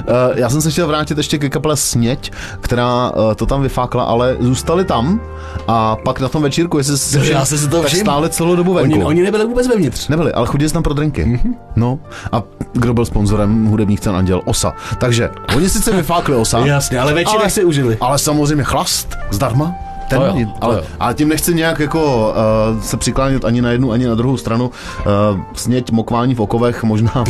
Eh, 0.06 0.32
já 0.34 0.48
jsem 0.50 0.60
se 0.62 0.70
chtěl 0.70 0.86
vrátit 0.86 1.18
ještě 1.18 1.38
ke 1.38 1.50
kapele 1.50 1.76
Sněť, 1.76 2.32
která 2.60 3.12
eh, 3.30 3.34
to 3.34 3.46
tam 3.46 3.62
vyfákla, 3.62 4.04
ale 4.04 4.36
zůstali 4.40 4.84
tam 4.84 5.20
a 5.68 5.96
pak 5.96 6.20
na 6.20 6.28
tom 6.28 6.42
večírku, 6.42 6.78
jestli 6.78 7.18
No, 7.18 7.24
já 7.24 7.44
si 7.44 7.68
to 7.68 7.82
tak 7.82 7.90
stáli 7.90 8.30
celou 8.30 8.56
dobu 8.56 8.74
venku. 8.74 8.94
Oni, 8.94 9.04
oni 9.04 9.22
nebyli 9.22 9.46
vůbec 9.46 9.68
vevnitř. 9.68 10.08
Nebyli, 10.08 10.32
ale 10.32 10.46
chodili 10.46 10.70
tam 10.70 10.82
pro 10.82 10.94
drinky. 10.94 11.24
Mhm. 11.24 11.36
Mm-hmm. 11.36 11.54
No. 11.76 11.98
A 12.32 12.42
kdo 12.72 12.94
byl 12.94 13.04
sponzorem 13.04 13.66
hudebních 13.66 14.00
cen 14.00 14.16
Anděl? 14.16 14.42
Osa. 14.44 14.72
Takže 14.98 15.30
oni 15.56 15.68
sice 15.68 15.92
vyfákli 15.92 16.34
Osa. 16.34 16.58
Jasně, 16.84 17.00
ale 17.00 17.14
večírek 17.14 17.40
ale, 17.40 17.50
si 17.50 17.64
užili. 17.64 17.96
Ale 18.00 18.18
samozřejmě 18.18 18.64
chlast 18.64 19.16
zdarma. 19.30 19.74
Ten, 20.08 20.18
To 20.18 20.26
jo, 20.26 20.32
to 20.32 20.64
ale, 20.64 20.76
jo. 20.76 20.82
ale 21.00 21.14
tím 21.14 21.28
nechci 21.28 21.54
nějak 21.54 21.80
jako 21.80 22.34
uh, 22.74 22.82
se 22.82 22.96
přiklánit 22.96 23.44
ani 23.44 23.62
na 23.62 23.70
jednu, 23.70 23.92
ani 23.92 24.06
na 24.06 24.14
druhou 24.14 24.36
stranu. 24.36 24.66
Uh, 24.66 25.40
sněť 25.54 25.90
mokvání 25.90 26.34
v 26.34 26.40
okovech 26.40 26.82
možná 26.82 27.24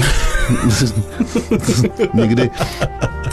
někdy. 2.15 2.51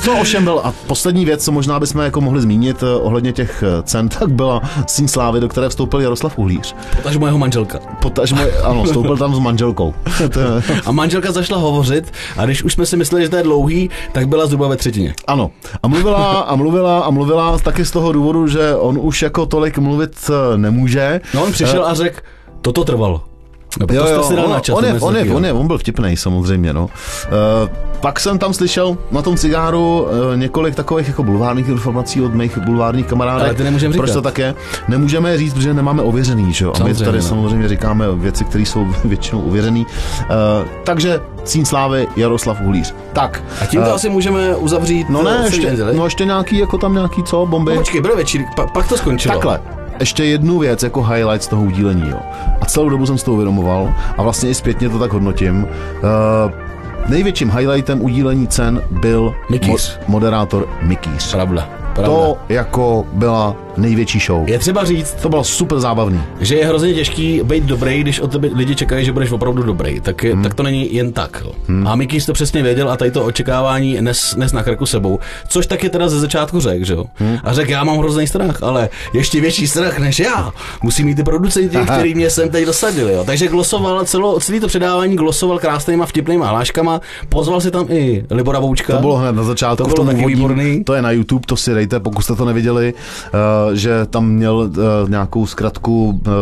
Co 0.03 0.13
ovšem 0.13 0.43
byl, 0.43 0.61
a 0.63 0.73
poslední 0.87 1.25
věc, 1.25 1.45
co 1.45 1.51
možná 1.51 1.79
bychom 1.79 2.01
jako 2.01 2.21
mohli 2.21 2.41
zmínit 2.41 2.83
uh, 2.83 2.89
ohledně 3.05 3.33
těch 3.33 3.63
eh, 3.63 3.83
cen, 3.83 4.09
tak 4.19 4.31
byla 4.31 4.61
Síň 4.87 5.07
Slávy, 5.07 5.39
do 5.39 5.47
které 5.47 5.69
vstoupil 5.69 6.01
Jaroslav 6.01 6.37
Uhlíř. 6.37 6.75
Potaž 6.95 7.17
mojeho 7.17 7.37
manželka. 7.37 7.79
Potažmo, 8.01 8.41
ano, 8.63 8.83
vstoupil 8.83 9.17
tam 9.17 9.35
s 9.35 9.39
manželkou. 9.39 9.93
A 10.85 10.91
manželka 10.91 11.31
zašla 11.31 11.57
hovořit 11.57 12.13
a 12.37 12.45
když 12.45 12.63
už 12.63 12.73
jsme 12.73 12.85
si 12.85 12.97
mysleli, 12.97 13.23
že 13.23 13.29
to 13.29 13.35
je 13.35 13.43
dlouhý, 13.43 13.89
tak 14.11 14.27
byla 14.27 14.45
zhruba 14.45 14.67
ve 14.67 14.77
třetině. 14.77 15.13
Ano. 15.27 15.51
A 15.83 15.87
mluvila 15.87 16.39
a 16.41 16.55
mluvila 16.55 16.99
a 16.99 17.09
mluvila 17.09 17.57
taky 17.59 17.85
z 17.85 17.91
toho 17.91 18.11
důvodu, 18.11 18.47
že 18.47 18.75
on 18.75 18.99
už 19.01 19.21
jako 19.21 19.45
tolik 19.45 19.77
mluvit 19.77 20.29
eh, 20.29 20.57
nemůže. 20.57 21.21
No 21.33 21.43
on 21.43 21.51
přišel 21.51 21.85
a 21.85 21.93
řekl, 21.93 22.19
toto 22.61 22.83
trvalo. 22.83 23.30
Nebo 23.79 23.93
to 23.93 24.07
jste 24.07 24.23
si 24.23 24.35
dal 24.35 24.45
on, 24.45 24.51
na 24.51 24.59
čas. 24.59 24.75
on, 24.77 24.85
je, 24.85 24.93
on, 24.99 25.15
je, 25.15 25.33
on, 25.33 25.45
je, 25.45 25.53
on 25.53 25.67
byl 25.67 25.77
vtipný 25.77 26.17
samozřejmě, 26.17 26.73
no. 26.73 26.83
Uh, 26.83 27.69
pak 27.99 28.19
jsem 28.19 28.39
tam 28.39 28.53
slyšel 28.53 28.97
na 29.11 29.21
tom 29.21 29.37
cigáru 29.37 30.01
uh, 30.01 30.37
několik 30.37 30.75
takových 30.75 31.07
jako 31.07 31.23
bulvárních 31.23 31.67
informací 31.67 32.21
od 32.21 32.33
mých 32.33 32.57
bulvárních 32.57 33.05
kamarádek. 33.05 33.45
Ale 33.45 33.53
ty 33.53 33.63
nemůžeme 33.63 33.95
Proč 33.95 34.11
to 34.11 34.21
tak 34.21 34.37
je? 34.37 34.55
Nemůžeme 34.87 35.37
říct, 35.37 35.53
protože 35.53 35.73
nemáme 35.73 36.01
ověřený, 36.01 36.53
že 36.53 36.65
jo? 36.65 36.71
A 36.71 36.73
my 36.73 36.77
Samozřejmě, 36.77 37.05
tady 37.05 37.17
no. 37.17 37.23
samozřejmě 37.23 37.67
říkáme 37.67 38.05
věci, 38.15 38.45
které 38.45 38.65
jsou 38.65 38.87
většinou 39.03 39.41
ověřený. 39.41 39.85
Uh, 39.85 40.67
takže 40.83 41.19
Cín 41.43 41.65
Slávy, 41.65 42.07
Jaroslav 42.15 42.61
Uhlíř. 42.61 42.95
Tak. 43.13 43.43
A 43.61 43.65
tím 43.65 43.81
to 43.81 43.89
eh, 43.89 43.93
asi 43.93 44.09
můžeme 44.09 44.55
uzavřít 44.55 45.09
No 45.09 45.23
ne, 45.23 45.41
ještě, 45.45 45.77
no 45.93 46.03
ještě 46.03 46.25
nějaký, 46.25 46.57
jako 46.57 46.77
tam 46.77 46.93
nějaký 46.93 47.23
co, 47.23 47.45
bomby. 47.45 47.71
No, 47.71 47.77
počkej, 47.77 48.01
byl 48.01 48.15
večír, 48.15 48.41
pa, 48.55 48.67
pak 48.67 48.87
to 48.87 48.97
skončilo. 48.97 49.35
Takhle. 49.35 49.80
Ještě 50.01 50.23
jednu 50.25 50.59
věc 50.59 50.83
jako 50.83 51.03
highlight 51.03 51.43
z 51.43 51.47
toho 51.47 51.63
udílení. 51.63 52.09
Jo. 52.09 52.17
A 52.61 52.65
celou 52.65 52.89
dobu 52.89 53.05
jsem 53.05 53.17
si 53.17 53.25
to 53.25 53.33
uvědomoval 53.33 53.93
a 54.17 54.23
vlastně 54.23 54.49
i 54.49 54.53
zpětně 54.53 54.89
to 54.89 54.99
tak 54.99 55.13
hodnotím. 55.13 55.63
Uh, 55.65 57.09
největším 57.09 57.51
highlightem 57.51 58.01
udílení 58.01 58.47
cen 58.47 58.81
byl 58.91 59.35
Mikýř. 59.49 59.99
moderátor 60.07 60.67
Mikýř. 60.81 61.31
Pravda. 61.31 61.80
Pravda. 61.95 62.15
To 62.15 62.37
jako 62.49 63.05
byla 63.13 63.55
největší 63.77 64.19
show. 64.19 64.49
Je 64.49 64.59
třeba 64.59 64.85
říct, 64.85 65.13
To 65.21 65.29
bylo 65.29 65.43
super 65.43 65.79
zábavný. 65.79 66.21
že 66.39 66.55
je 66.55 66.65
hrozně 66.65 66.93
těžký 66.93 67.41
být 67.43 67.63
dobrý, 67.63 68.01
když 68.01 68.19
od 68.19 68.31
tebe 68.31 68.49
lidi 68.55 68.75
čekají, 68.75 69.05
že 69.05 69.11
budeš 69.11 69.31
opravdu 69.31 69.63
dobrý. 69.63 69.99
Tak, 69.99 70.23
je, 70.23 70.33
hmm. 70.33 70.43
tak 70.43 70.53
to 70.53 70.63
není 70.63 70.95
jen 70.95 71.11
tak. 71.13 71.41
Jo. 71.45 71.51
Hmm. 71.67 71.87
A 71.87 71.95
Mickey 71.95 72.21
to 72.21 72.33
přesně 72.33 72.63
věděl 72.63 72.91
a 72.91 72.97
tady 72.97 73.11
to 73.11 73.25
očekávání 73.25 73.97
nes, 74.01 74.35
nes 74.35 74.51
na 74.53 74.63
krku 74.63 74.85
sebou. 74.85 75.19
Což 75.47 75.67
taky 75.67 75.89
teda 75.89 76.09
ze 76.09 76.19
začátku 76.19 76.59
řekl, 76.59 76.85
že 76.85 76.93
jo. 76.93 77.05
Hmm. 77.15 77.37
A 77.43 77.53
řekl, 77.53 77.71
já 77.71 77.83
mám 77.83 77.97
hrozný 77.97 78.27
strach, 78.27 78.63
ale 78.63 78.89
ještě 79.13 79.41
větší 79.41 79.67
strach 79.67 79.99
než 79.99 80.19
já. 80.19 80.51
Musí 80.83 81.03
mít 81.03 81.15
ty 81.15 81.23
producenti, 81.23 81.77
který 81.77 82.15
mě 82.15 82.29
sem 82.29 82.49
teď 82.49 82.65
dosadili. 82.65 83.13
Jo. 83.13 83.23
Takže 83.23 83.47
glosoval 83.47 84.05
celo, 84.05 84.39
celý 84.39 84.59
to 84.59 84.67
předávání 84.67 85.15
glosoval 85.15 85.59
krásnýma 85.59 86.05
vtipnýma 86.05 86.47
hláškama. 86.47 87.01
Pozval 87.29 87.61
si 87.61 87.71
tam 87.71 87.85
i 87.89 88.25
Libora 88.31 88.59
Voučka. 88.59 88.93
To 88.93 88.99
bylo 88.99 89.15
hned 89.17 89.31
na 89.31 89.43
začátku. 89.43 89.83
To 89.83 89.89
bylo 89.89 90.05
taky 90.13 90.25
výborný. 90.25 90.83
To 90.83 90.93
je 90.93 91.01
na 91.01 91.11
YouTube, 91.11 91.41
to 91.45 91.55
si 91.57 91.73
dejte, 91.81 91.99
pokud 91.99 92.21
jste 92.21 92.35
to 92.35 92.45
neviděli, 92.45 92.93
uh, 92.93 93.73
že 93.73 94.05
tam 94.05 94.29
měl 94.29 94.55
uh, 94.55 95.09
nějakou 95.09 95.45
zkratku 95.47 96.07
uh, 96.09 96.33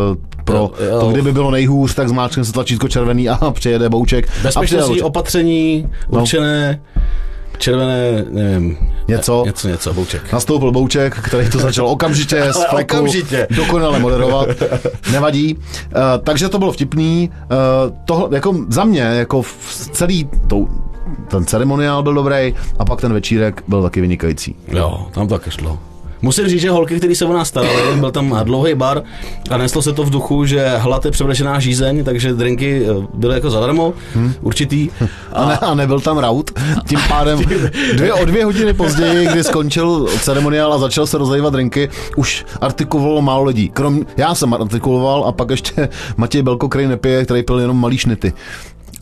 pro 0.44 0.70
to, 1.00 1.10
kdyby 1.10 1.32
bylo 1.32 1.50
nejhůř, 1.50 1.94
tak 1.94 2.08
zmáčkne 2.08 2.44
se 2.44 2.52
tlačítko 2.52 2.88
červený 2.88 3.28
a 3.28 3.50
přijede 3.54 3.88
Bouček. 3.88 4.28
Bezpečnostní 4.42 4.88
Bouček. 4.88 5.04
opatření 5.04 5.88
určené 6.08 6.80
červené, 7.58 8.24
nevím, 8.30 8.76
Něco. 9.08 9.42
něco, 9.46 9.68
něco, 9.68 9.92
Vouček. 9.92 10.32
Nastoupil 10.32 10.72
Bouček, 10.72 11.14
který 11.22 11.50
to 11.50 11.58
začal 11.58 11.88
okamžitě 11.96 12.52
z 12.52 12.64
fleku 12.70 12.94
okamžitě. 12.96 13.46
dokonale 13.50 13.98
moderovat. 13.98 14.48
Nevadí. 15.12 15.54
Uh, 15.54 15.60
takže 16.24 16.48
to 16.48 16.58
bylo 16.58 16.72
vtipný. 16.72 17.30
Uh, 17.30 17.96
tohle, 18.04 18.28
jako 18.32 18.54
za 18.68 18.84
mě, 18.84 19.00
jako 19.00 19.42
v 19.42 19.88
celý 19.92 20.28
tou, 20.46 20.68
ten 21.28 21.44
ceremoniál 21.44 22.02
byl 22.02 22.14
dobrý 22.14 22.54
a 22.78 22.84
pak 22.84 23.00
ten 23.00 23.12
večírek 23.12 23.64
byl 23.68 23.82
taky 23.82 24.00
vynikající. 24.00 24.56
Jo, 24.68 25.06
tam 25.12 25.28
to 25.28 25.38
taky 25.38 25.50
šlo. 25.50 25.78
Musím 26.22 26.48
říct, 26.48 26.60
že 26.60 26.70
holky, 26.70 26.96
které 26.96 27.14
se 27.14 27.24
o 27.24 27.32
nás 27.32 27.48
starali, 27.48 27.96
byl 28.00 28.10
tam 28.10 28.40
dlouhý 28.44 28.74
bar 28.74 29.02
a 29.50 29.56
neslo 29.56 29.82
se 29.82 29.92
to 29.92 30.04
v 30.04 30.10
duchu, 30.10 30.44
že 30.44 30.76
hlad 30.76 31.04
je 31.04 31.10
převlečená 31.10 31.60
žízeň, 31.60 32.04
takže 32.04 32.32
drinky 32.32 32.82
eh, 32.84 33.06
byly 33.14 33.34
jako 33.34 33.50
zadarmo, 33.50 33.92
hmm. 34.14 34.32
určitý. 34.40 34.90
A, 35.32 35.46
ne, 35.46 35.58
a 35.58 35.74
nebyl 35.74 36.00
tam 36.00 36.18
raut. 36.18 36.50
Tím 36.86 36.98
pádem 37.08 37.38
dvě, 37.96 38.12
o 38.12 38.24
dvě 38.24 38.44
hodiny 38.44 38.72
později, 38.74 39.26
kdy 39.26 39.44
skončil 39.44 40.08
ceremoniál 40.22 40.72
a 40.72 40.78
začal 40.78 41.06
se 41.06 41.18
rozlejvat 41.18 41.52
drinky, 41.52 41.88
už 42.16 42.44
artikulovalo 42.60 43.22
málo 43.22 43.44
lidí. 43.44 43.68
Krom, 43.68 44.00
já 44.16 44.34
jsem 44.34 44.54
artikuloval 44.54 45.24
a 45.24 45.32
pak 45.32 45.50
ještě 45.50 45.88
Matěj 46.16 46.42
Belko, 46.42 46.68
který 46.68 46.86
nepije, 46.86 47.24
který 47.24 47.42
pil 47.42 47.60
jenom 47.60 47.80
malý 47.80 47.98
šnity. 47.98 48.32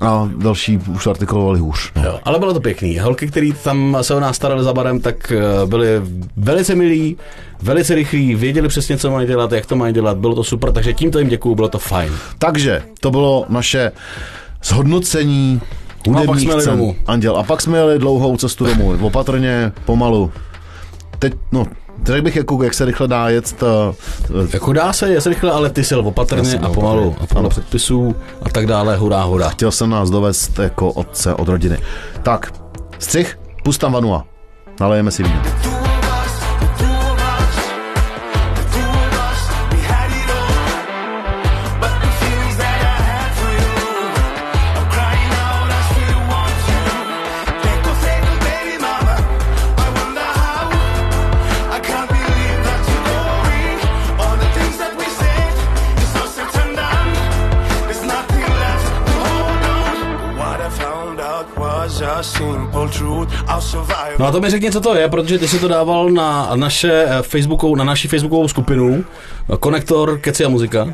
A 0.01 0.29
další 0.37 0.79
už 0.95 1.07
artikulovali 1.07 1.59
hůř. 1.61 1.93
No. 1.97 2.03
Jo, 2.05 2.19
ale 2.25 2.39
bylo 2.39 2.55
to 2.55 2.61
pěkný. 2.61 2.99
Holky, 2.99 3.27
který 3.27 3.53
tam 3.53 3.97
se 4.03 4.15
o 4.15 4.21
nás 4.21 4.37
starali 4.37 4.65
za 4.65 4.73
barem, 4.73 5.01
tak 5.01 5.33
eh, 5.33 5.67
byly 5.67 5.89
velice 6.37 6.75
milí, 6.75 7.17
velice 7.63 7.95
rychlí, 7.95 8.35
věděli 8.35 8.69
přesně, 8.69 8.97
co 8.99 9.11
mají 9.11 9.27
dělat, 9.27 9.53
jak 9.53 9.67
to 9.67 9.77
mají 9.77 9.95
dělat, 9.95 10.17
bylo 10.19 10.35
to 10.35 10.45
super, 10.45 10.73
takže 10.73 10.93
tímto 10.93 11.19
jim 11.19 11.29
děkuju, 11.29 11.55
bylo 11.55 11.69
to 11.69 11.79
fajn. 11.79 12.13
Takže 12.39 12.83
to 13.01 13.11
bylo 13.11 13.47
naše 13.49 13.93
zhodnocení 14.65 15.61
No 16.07 16.13
hudebních 16.21 16.49
jeli 16.49 16.63
cen. 16.63 16.73
domů. 16.73 16.97
Anděl. 17.07 17.37
A 17.37 17.43
pak 17.43 17.61
jsme 17.63 17.79
jeli 17.79 17.99
dlouhou 17.99 18.37
cestu 18.37 18.67
domů. 18.67 18.95
Opatrně, 19.01 19.73
pomalu. 19.85 20.33
Teď, 21.19 21.33
no, 21.53 21.65
řekl 22.05 22.23
bych, 22.23 22.37
jako, 22.37 22.63
jak 22.63 22.75
se 22.75 22.85
rychle 22.85 23.09
dá 23.09 23.29
jet, 23.29 23.65
Jako 24.53 24.73
dá 24.73 24.93
se, 24.93 25.09
je 25.09 25.21
rychle, 25.27 25.51
ale 25.53 25.71
ty 25.71 25.85
sil 25.89 26.01
opatrně 26.05 26.59
a 26.59 26.69
pomalu, 26.69 27.17
a 27.21 27.27
podle 27.27 27.41
Ano. 27.41 27.49
předpisů 27.49 28.15
a 28.43 28.49
tak 28.49 28.67
dále, 28.67 28.97
hurá, 28.97 29.23
hurá. 29.23 29.49
chtěl 29.49 29.71
jsem 29.71 29.91
nás 29.91 30.11
dovést 30.11 30.59
jako 30.59 30.93
otce 30.93 31.35
od 31.35 31.49
rodiny. 31.49 31.79
Tak, 32.23 32.53
střih, 32.99 33.39
pust 33.65 33.81
tam 33.81 33.93
vanua. 33.93 34.25
Nalejeme 34.81 35.11
si 35.11 35.23
víno. 35.23 35.43
No 64.19 64.27
a 64.27 64.33
to 64.33 64.41
mi 64.41 64.51
řekni, 64.51 64.71
co 64.71 64.81
to 64.81 64.95
je, 64.95 65.09
protože 65.09 65.39
ty 65.39 65.49
si 65.49 65.59
to 65.59 65.69
dával 65.69 66.11
na 66.11 66.51
naše 66.55 67.05
eh, 67.09 67.23
Facebookovou, 67.23 67.77
na 67.77 67.85
naši 67.85 68.09
Facebookovou 68.09 68.49
skupinu, 68.49 69.05
eh, 69.53 69.57
Konektor, 69.57 70.19
Keci 70.19 70.45
a 70.45 70.49
muzika. 70.49 70.89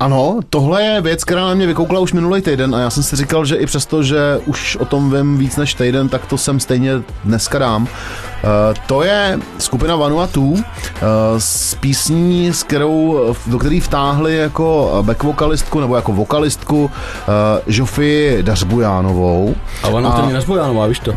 Ano, 0.00 0.38
tohle 0.50 0.82
je 0.82 1.00
věc, 1.00 1.24
která 1.24 1.46
na 1.46 1.54
mě 1.54 1.66
vykoukla 1.66 2.00
už 2.00 2.12
minulý 2.12 2.42
týden 2.42 2.74
a 2.74 2.80
já 2.80 2.90
jsem 2.90 3.02
si 3.02 3.16
říkal, 3.16 3.44
že 3.44 3.56
i 3.56 3.66
přesto, 3.66 4.02
že 4.02 4.40
už 4.46 4.76
o 4.76 4.84
tom 4.84 5.10
vím 5.10 5.38
víc 5.38 5.56
než 5.56 5.74
týden, 5.74 6.08
tak 6.08 6.26
to 6.26 6.38
sem 6.38 6.60
stejně 6.60 6.92
dneska 7.24 7.58
dám. 7.58 7.82
Uh, 7.82 7.88
to 8.86 9.02
je 9.02 9.38
skupina 9.58 9.96
Vanuatu 9.96 10.50
uh, 10.50 10.58
s 11.38 11.74
písní, 11.74 12.52
s 12.52 12.62
kterou, 12.62 13.34
do 13.46 13.58
který 13.58 13.80
vtáhli 13.80 14.36
jako 14.36 14.98
back 15.02 15.22
vokalistku 15.22 15.80
nebo 15.80 15.96
jako 15.96 16.12
vokalistku 16.12 16.84
uh, 16.84 16.90
Žofii 17.66 18.42
Dařbujánovou. 18.42 19.54
A 19.82 19.90
to 19.90 20.22
není 20.22 20.32
Nazbojánová, 20.32 20.86
víš 20.86 20.98
to? 20.98 21.14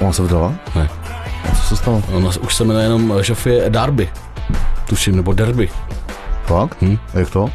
Ona 0.00 0.12
se 0.12 0.22
vydala? 0.22 0.52
Ne. 0.74 0.88
A 1.52 1.54
co 1.56 1.62
se 1.68 1.76
stalo? 1.76 2.02
Ona 2.12 2.30
už 2.40 2.54
se 2.54 2.64
jmenuje 2.64 2.84
jenom 2.84 3.14
Žofie 3.20 3.70
Darby. 3.70 4.08
Tuším, 4.88 5.16
nebo 5.16 5.32
Derby. 5.32 5.68
Fakt? 6.44 6.76
Hm. 6.82 6.98
Jak 7.14 7.30
to? 7.30 7.50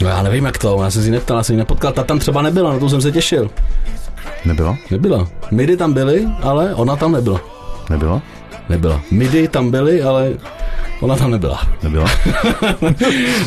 No 0.00 0.08
já 0.08 0.22
nevím, 0.22 0.44
jak 0.44 0.58
to, 0.58 0.80
já 0.82 0.90
jsem 0.90 1.02
si 1.02 1.10
neptal, 1.10 1.36
já 1.36 1.42
jsem 1.42 1.54
ji 1.54 1.58
nepotkal, 1.58 1.92
ta 1.92 2.02
tam 2.04 2.18
třeba 2.18 2.42
nebyla, 2.42 2.72
na 2.72 2.78
to 2.78 2.88
jsem 2.88 3.00
se 3.00 3.12
těšil. 3.12 3.50
Nebyla? 4.44 4.76
Nebyla. 4.90 5.26
Midy 5.50 5.76
tam 5.76 5.92
byly, 5.92 6.26
ale 6.42 6.74
ona 6.74 6.96
tam 6.96 7.12
nebyla. 7.12 7.40
Nebyla? 7.90 8.22
Nebyla. 8.68 9.00
Midy 9.10 9.48
tam 9.48 9.70
byly, 9.70 10.02
ale 10.02 10.30
ona 11.00 11.16
tam 11.16 11.30
nebyla. 11.30 11.60
Nebyla? 11.82 12.04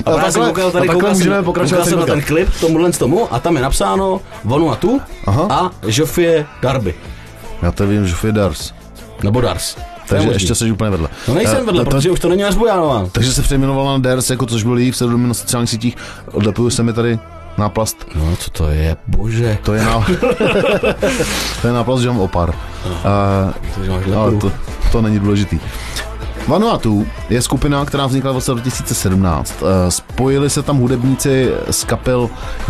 A, 0.06 0.12
já 0.12 0.32
jsem 0.32 0.42
takhle- 0.42 0.48
koukal 0.48 0.68
a 0.68 0.72
tady, 0.72 0.88
takhle 0.88 0.94
koukal 0.94 1.14
můžeme 1.14 1.44
pokračovat 1.44 1.78
koukal 1.84 1.90
jsem 1.90 2.00
na 2.00 2.06
ten 2.06 2.22
klip, 2.22 2.50
tomuhle 2.62 2.94
z 2.94 2.98
tomu, 2.98 3.34
a 3.34 3.40
tam 3.40 3.56
je 3.56 3.62
napsáno 3.62 4.22
Vanuatu 4.44 5.02
Aha. 5.28 5.48
a 5.50 5.72
Žofie 5.88 6.46
Darby. 6.62 6.94
Já 7.62 7.72
to 7.72 7.88
vím, 7.88 8.08
Žofie 8.08 8.32
Dars. 8.34 8.74
Nebo 9.24 9.42
Dars. 9.42 9.76
Je 9.78 9.84
Takže 10.08 10.30
ještě 10.30 10.56
jsi 10.56 10.72
úplně 10.72 10.90
vedle. 10.90 11.10
No 11.28 11.34
nejsem 11.34 11.58
Eh, 11.62 11.64
vedle, 11.66 11.84
to- 11.84 11.90
protože 11.90 12.12
už 12.12 12.20
to 12.20 12.30
není 12.30 12.44
až 12.44 12.56
Bojánová. 12.56 13.06
Takže 13.12 13.34
se 13.34 13.42
přejmenovala 13.42 13.92
na 13.92 13.98
Ders, 13.98 14.30
jako 14.30 14.46
což 14.46 14.64
byl 14.64 14.78
její 14.78 14.92
pseudonym 14.92 15.28
na 15.28 15.34
sociálních 15.34 15.70
sítích. 15.70 15.96
Odlepuju 16.32 16.70
se 16.70 16.84
mi 16.84 16.94
tady 16.94 17.20
náplast. 17.58 17.98
No 18.16 18.36
co 18.36 18.50
to 18.52 18.70
je, 18.70 18.98
bože. 19.08 19.58
To 19.64 19.74
je, 19.74 19.84
ná... 19.86 20.06
to 21.62 21.68
je 21.68 21.74
náplast 21.74 22.04
Jean 22.04 22.18
Opar. 22.20 22.50
Uh, 22.50 23.54
Takže 23.76 23.92
máš 23.92 24.04
ale 24.16 24.32
to, 24.36 24.52
to 24.92 25.02
není 25.02 25.20
důležitý. 25.20 25.60
Vanuatu 26.48 27.08
je 27.30 27.42
skupina, 27.42 27.86
která 27.86 28.06
vznikla 28.06 28.32
v 28.32 28.36
roce 28.36 28.52
2017. 28.52 29.54
Eh, 29.62 29.92
Spojili 29.92 30.50
se 30.50 30.64
tam 30.64 30.78
hudebníci 30.78 31.52
z 31.72 31.84
kapel 31.84 32.30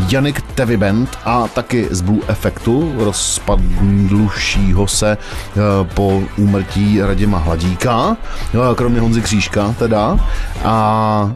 Janik 0.10 0.42
Tevi 0.42 0.78
Band 0.78 1.18
a 1.26 1.48
taky 1.48 1.88
z 1.92 2.02
Blue 2.02 2.22
Effectu, 2.28 2.94
rozpadlušího 2.98 4.88
se 4.88 5.18
eh, 5.18 5.60
po 5.94 6.24
úmrtí 6.38 7.02
Radima 7.02 7.38
Hladíka, 7.38 8.18
jo, 8.54 8.76
kromě 8.76 9.00
Honzy 9.00 9.22
Křížka 9.22 9.76
teda. 9.80 10.20
A 10.63 11.32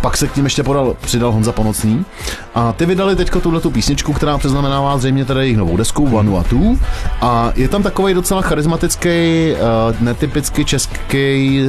pak 0.00 0.16
se 0.16 0.28
k 0.28 0.36
ním 0.36 0.44
ještě 0.44 0.62
podal, 0.62 0.96
přidal 1.00 1.32
Honza 1.32 1.52
Ponocný. 1.52 2.04
A 2.54 2.72
ty 2.72 2.86
vydali 2.86 3.16
teďko 3.16 3.40
tuhle 3.40 3.60
tu 3.60 3.70
písničku, 3.70 4.12
která 4.12 4.38
přeznamenává 4.38 4.98
zřejmě 4.98 5.24
teda 5.24 5.40
jejich 5.42 5.56
novou 5.56 5.76
desku 5.76 6.06
Vanuatu. 6.06 6.78
A 7.20 7.52
je 7.56 7.68
tam 7.68 7.82
takový 7.82 8.14
docela 8.14 8.42
charismatický, 8.42 9.08
uh, 9.52 10.00
netypicky 10.00 10.64
český, 10.64 11.60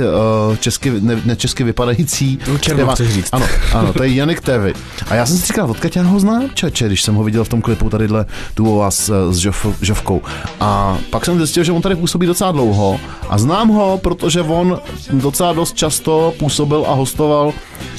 uh, 0.49 0.55
česky, 0.55 0.93
ne, 0.99 1.21
ne 1.25 1.35
česky 1.35 1.63
vypadající. 1.63 2.37
Černo 2.37 2.57
zpěvák. 2.59 2.95
chceš 2.95 3.13
říct. 3.13 3.29
Ano, 3.31 3.45
ano, 3.73 3.93
to 3.93 4.03
je 4.03 4.09
Janik 4.15 4.41
Tevy. 4.41 4.73
A 5.09 5.15
já 5.15 5.25
jsem 5.25 5.37
si 5.37 5.45
říkal, 5.45 5.71
odkud 5.71 5.95
já 5.95 6.03
ho 6.03 6.19
znám, 6.19 6.49
čeče, 6.53 6.87
když 6.87 7.01
jsem 7.01 7.15
ho 7.15 7.23
viděl 7.23 7.43
v 7.43 7.49
tom 7.49 7.61
klipu 7.61 7.89
tadyhle 7.89 8.25
tu 8.53 8.75
o 8.75 8.77
vás 8.77 9.09
eh, 9.09 9.33
s 9.33 9.37
Žof, 9.37 9.65
Žovkou. 9.81 10.21
A 10.59 10.97
pak 11.09 11.25
jsem 11.25 11.37
zjistil, 11.37 11.63
že 11.63 11.71
on 11.71 11.81
tady 11.81 11.95
působí 11.95 12.27
docela 12.27 12.51
dlouho 12.51 12.99
a 13.29 13.37
znám 13.37 13.67
ho, 13.67 13.97
protože 13.97 14.41
on 14.41 14.79
docela 15.13 15.53
dost 15.53 15.75
často 15.75 16.33
působil 16.39 16.85
a 16.87 16.93
hostoval 16.93 17.53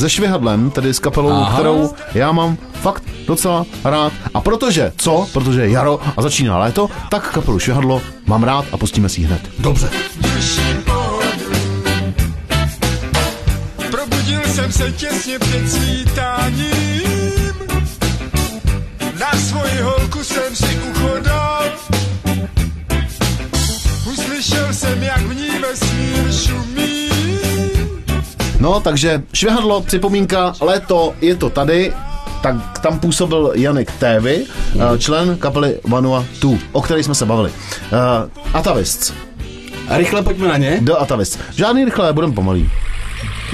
se 0.06 0.10
Švihadlem, 0.10 0.70
tedy 0.70 0.94
s 0.94 0.98
kapelou, 0.98 1.30
Aha. 1.30 1.52
Kterou 1.54 1.94
já 2.14 2.32
mám 2.32 2.56
fakt 2.72 3.02
docela 3.26 3.66
rád. 3.84 4.12
A 4.34 4.40
protože, 4.40 4.92
co? 4.96 5.28
Protože 5.32 5.60
je 5.60 5.70
jaro 5.70 6.00
a 6.16 6.22
začíná 6.22 6.58
léto, 6.58 6.88
tak 7.10 7.30
kapelu 7.30 7.58
Švihadlo 7.58 8.02
mám 8.26 8.44
rád 8.44 8.64
a 8.72 8.76
pustíme 8.76 9.08
si 9.08 9.20
ji 9.20 9.26
hned. 9.26 9.40
Dobře. 9.58 9.90
Probudil 13.90 14.40
jsem 14.46 14.72
se 14.72 14.92
těsně 14.92 15.38
před 15.38 15.70
svítáním. 15.70 17.52
Na 19.20 19.32
svoji 19.38 19.80
holku 19.82 20.24
jsem 20.24 20.56
No, 28.66 28.80
takže 28.80 29.22
švihadlo, 29.32 29.80
připomínka, 29.80 30.52
léto, 30.60 31.14
je 31.20 31.34
to 31.34 31.50
tady, 31.50 31.92
tak 32.42 32.78
tam 32.78 32.98
působil 32.98 33.52
Janik 33.54 33.90
Tévy, 33.92 34.44
eh, 34.94 34.98
člen 34.98 35.36
kapely 35.36 35.80
Vanuatu, 35.88 36.58
o 36.72 36.80
které 36.82 37.02
jsme 37.02 37.14
se 37.14 37.26
bavili. 37.26 37.50
Uh, 37.50 37.98
Atavists, 38.54 39.12
A 39.88 39.96
rychle 39.98 40.22
pojďme 40.22 40.48
na 40.48 40.56
ně. 40.56 40.78
do 40.80 41.00
Atavists. 41.00 41.38
Žádný 41.50 41.84
rychle, 41.84 42.12
budem 42.12 42.32
pomalý. 42.32 42.70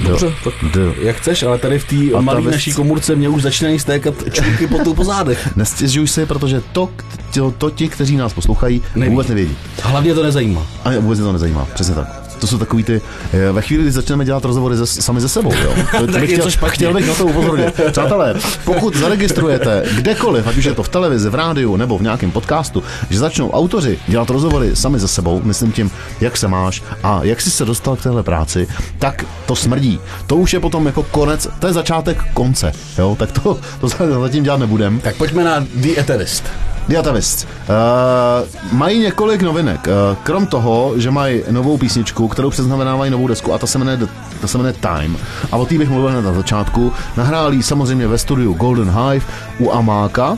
Dobře, 0.07 0.33
tak 0.43 0.53
Do. 0.73 0.93
jak 1.01 1.15
chceš, 1.15 1.43
ale 1.43 1.57
tady 1.57 1.79
v 1.79 1.85
té 1.85 2.21
malé 2.21 2.41
naší 2.41 2.73
komůrce 2.73 3.15
mě 3.15 3.29
už 3.29 3.41
začínají 3.41 3.79
stékat 3.79 4.13
čůrky 4.31 4.67
po 4.67 4.77
tu 4.79 4.93
po 4.93 5.03
zádech. 5.03 5.49
Nestěžuj 5.55 6.07
si, 6.07 6.25
protože 6.25 6.61
to, 6.71 6.89
to, 7.33 7.51
to 7.51 7.69
ti, 7.69 7.87
kteří 7.87 8.17
nás 8.17 8.33
poslouchají, 8.33 8.81
Neví. 8.95 9.11
vůbec 9.11 9.27
nevědí. 9.27 9.57
Hlavně 9.81 10.13
to 10.13 10.23
nezajímá. 10.23 10.67
A 10.85 10.89
vůbec 10.99 11.19
to 11.19 11.33
nezajímá, 11.33 11.67
přesně 11.73 11.95
tak. 11.95 12.22
To 12.43 12.47
jsou 12.47 12.57
takový 12.57 12.83
ty, 12.83 13.01
eh, 13.33 13.51
ve 13.51 13.61
chvíli, 13.61 13.83
kdy 13.83 13.91
začneme 13.91 14.25
dělat 14.25 14.45
rozhovory 14.45 14.75
ze, 14.75 14.87
sami 14.87 15.21
ze 15.21 15.29
sebou, 15.29 15.53
jo. 15.53 15.73
To, 15.99 16.07
to 16.07 16.19
bych 16.19 16.33
chtěl, 16.33 16.47
chtěl 16.67 16.93
bych 16.93 17.07
na 17.07 17.13
to 17.13 17.25
upozornit. 17.25 17.81
Přátelé, 17.91 18.35
pokud 18.65 18.95
zaregistrujete 18.95 19.83
kdekoliv, 19.95 20.47
ať 20.47 20.57
už 20.57 20.65
je 20.65 20.73
to 20.73 20.83
v 20.83 20.89
televizi, 20.89 21.29
v 21.29 21.35
rádiu 21.35 21.75
nebo 21.75 21.97
v 21.97 22.01
nějakém 22.01 22.31
podcastu, 22.31 22.83
že 23.09 23.19
začnou 23.19 23.51
autoři 23.51 23.99
dělat 24.07 24.29
rozhovory 24.29 24.75
sami 24.75 24.99
ze 24.99 25.07
sebou, 25.07 25.41
myslím 25.43 25.71
tím, 25.71 25.91
jak 26.21 26.37
se 26.37 26.47
máš 26.47 26.83
a 27.03 27.19
jak 27.23 27.41
jsi 27.41 27.51
se 27.51 27.65
dostal 27.65 27.95
k 27.95 28.03
téhle 28.03 28.23
práci, 28.23 28.67
tak 28.99 29.25
to 29.45 29.55
smrdí. 29.55 29.99
To 30.27 30.35
už 30.35 30.53
je 30.53 30.59
potom 30.59 30.85
jako 30.85 31.03
konec, 31.03 31.47
to 31.59 31.67
je 31.67 31.73
začátek 31.73 32.23
konce, 32.33 32.71
jo, 32.97 33.15
tak 33.19 33.31
to, 33.31 33.59
to 33.81 33.87
zatím 34.21 34.43
dělat 34.43 34.59
nebudem. 34.59 34.99
Tak 34.99 35.15
pojďme 35.15 35.43
na 35.43 35.59
The 35.59 36.72
Diatavist. 36.87 37.47
Uh, 37.69 38.77
mají 38.77 38.99
několik 38.99 39.41
novinek. 39.41 39.87
Uh, 39.87 40.17
krom 40.23 40.47
toho, 40.47 40.93
že 40.95 41.11
mají 41.11 41.43
novou 41.51 41.77
písničku, 41.77 42.27
kterou 42.27 42.49
předznamenávají 42.49 43.11
novou 43.11 43.27
desku 43.27 43.53
a 43.53 43.57
ta 43.57 43.67
se 43.67 43.77
jmenuje, 43.77 43.99
ta 44.41 44.47
se 44.47 44.57
jmenuje 44.57 44.73
Time. 44.73 45.17
A 45.51 45.57
o 45.57 45.65
té 45.65 45.77
bych 45.77 45.89
mluvil 45.89 46.09
hned 46.09 46.21
na 46.21 46.33
začátku. 46.33 46.93
Nahráli 47.17 47.63
samozřejmě 47.63 48.07
ve 48.07 48.17
studiu 48.17 48.53
Golden 48.53 48.89
Hive 48.89 49.25
u 49.59 49.71
Amáka. 49.71 50.37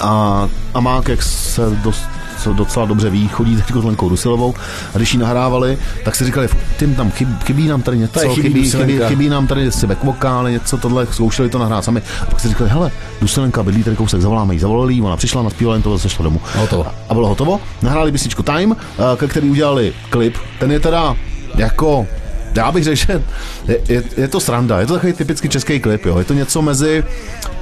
A 0.00 0.48
Amák, 0.74 1.08
jak 1.08 1.22
se 1.22 1.70
dost 1.70 2.17
co 2.38 2.52
docela 2.52 2.86
dobře 2.86 3.10
ví, 3.10 3.28
chodí 3.28 3.56
teď 3.56 3.66
s 3.80 3.84
Lenkou 3.84 4.08
Dusilovou 4.08 4.54
a 4.94 4.96
když 4.96 5.12
ji 5.12 5.18
nahrávali, 5.18 5.78
tak 6.04 6.16
si 6.16 6.24
říkali, 6.24 6.48
tím 6.78 6.94
tam 6.94 7.10
chybí, 7.10 7.34
chybí 7.44 7.68
nám 7.68 7.82
tady 7.82 7.98
něco, 7.98 8.14
Tady 8.14 8.28
chybí 8.28 8.48
chybí, 8.48 8.70
chybí, 8.70 9.00
chybí, 9.08 9.28
nám 9.28 9.46
tady 9.46 9.72
si 9.72 9.86
vokály, 10.04 10.52
něco 10.52 10.78
tohle, 10.78 11.06
zkoušeli 11.06 11.48
to 11.48 11.58
nahrát 11.58 11.84
sami. 11.84 12.02
A 12.22 12.26
pak 12.26 12.40
si 12.40 12.48
říkali, 12.48 12.70
hele, 12.70 12.90
Dusilenka 13.20 13.62
bydlí 13.62 13.84
tady 13.84 13.96
kousek, 13.96 14.20
zavoláme 14.20 14.54
jí, 14.54 14.60
zavolali 14.60 14.94
jí, 14.94 15.02
ona 15.02 15.16
přišla, 15.16 15.42
naspívala 15.42 15.74
jen 15.74 15.82
to, 15.82 15.98
sešla 15.98 16.22
domů. 16.22 16.40
Hotovo. 16.56 16.86
A 17.08 17.14
bylo 17.14 17.28
hotovo. 17.28 17.60
Nahráli 17.82 18.12
písničku 18.12 18.42
Time, 18.42 18.72
eh, 18.72 19.16
ke 19.16 19.26
který 19.26 19.50
udělali 19.50 19.92
klip. 20.10 20.36
Ten 20.58 20.72
je 20.72 20.80
teda 20.80 21.16
jako 21.56 22.06
já 22.54 22.72
bych 22.72 22.84
řekl, 22.84 22.96
že 22.96 23.22
je, 23.68 23.80
je, 23.88 24.02
je, 24.16 24.28
to 24.28 24.40
sranda, 24.40 24.80
je 24.80 24.86
to 24.86 24.94
takový 24.94 25.12
typicky 25.12 25.48
český 25.48 25.80
klip, 25.80 26.06
jo. 26.06 26.18
Je 26.18 26.24
to 26.24 26.34
něco 26.34 26.62
mezi, 26.62 27.04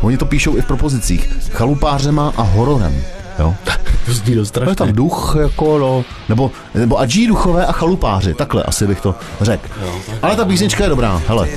oni 0.01 0.17
to 0.17 0.27
píšou 0.27 0.57
i 0.57 0.63
v 0.63 0.67
propozicích, 0.67 1.31
chalupářema 1.51 2.33
a 2.37 2.43
hororem, 2.43 2.95
jo. 3.39 3.55
To 4.07 4.13
zní 4.13 4.35
dost 4.35 4.47
Je 4.47 4.49
strašně. 4.49 4.75
tam 4.75 4.93
duch, 4.93 5.37
jako 5.41 5.79
no, 5.79 6.05
nebo, 6.29 6.51
nebo 6.75 6.99
adží 6.99 7.27
duchové 7.27 7.67
a 7.67 7.73
chalupáři, 7.73 8.35
takhle 8.35 8.63
asi 8.63 8.87
bych 8.87 9.01
to 9.01 9.15
řekl. 9.41 9.69
Ale 10.23 10.37
ta 10.37 10.45
písnička 10.45 10.85
je 10.85 10.91
dobrá, 10.91 11.23
hele. 11.29 11.49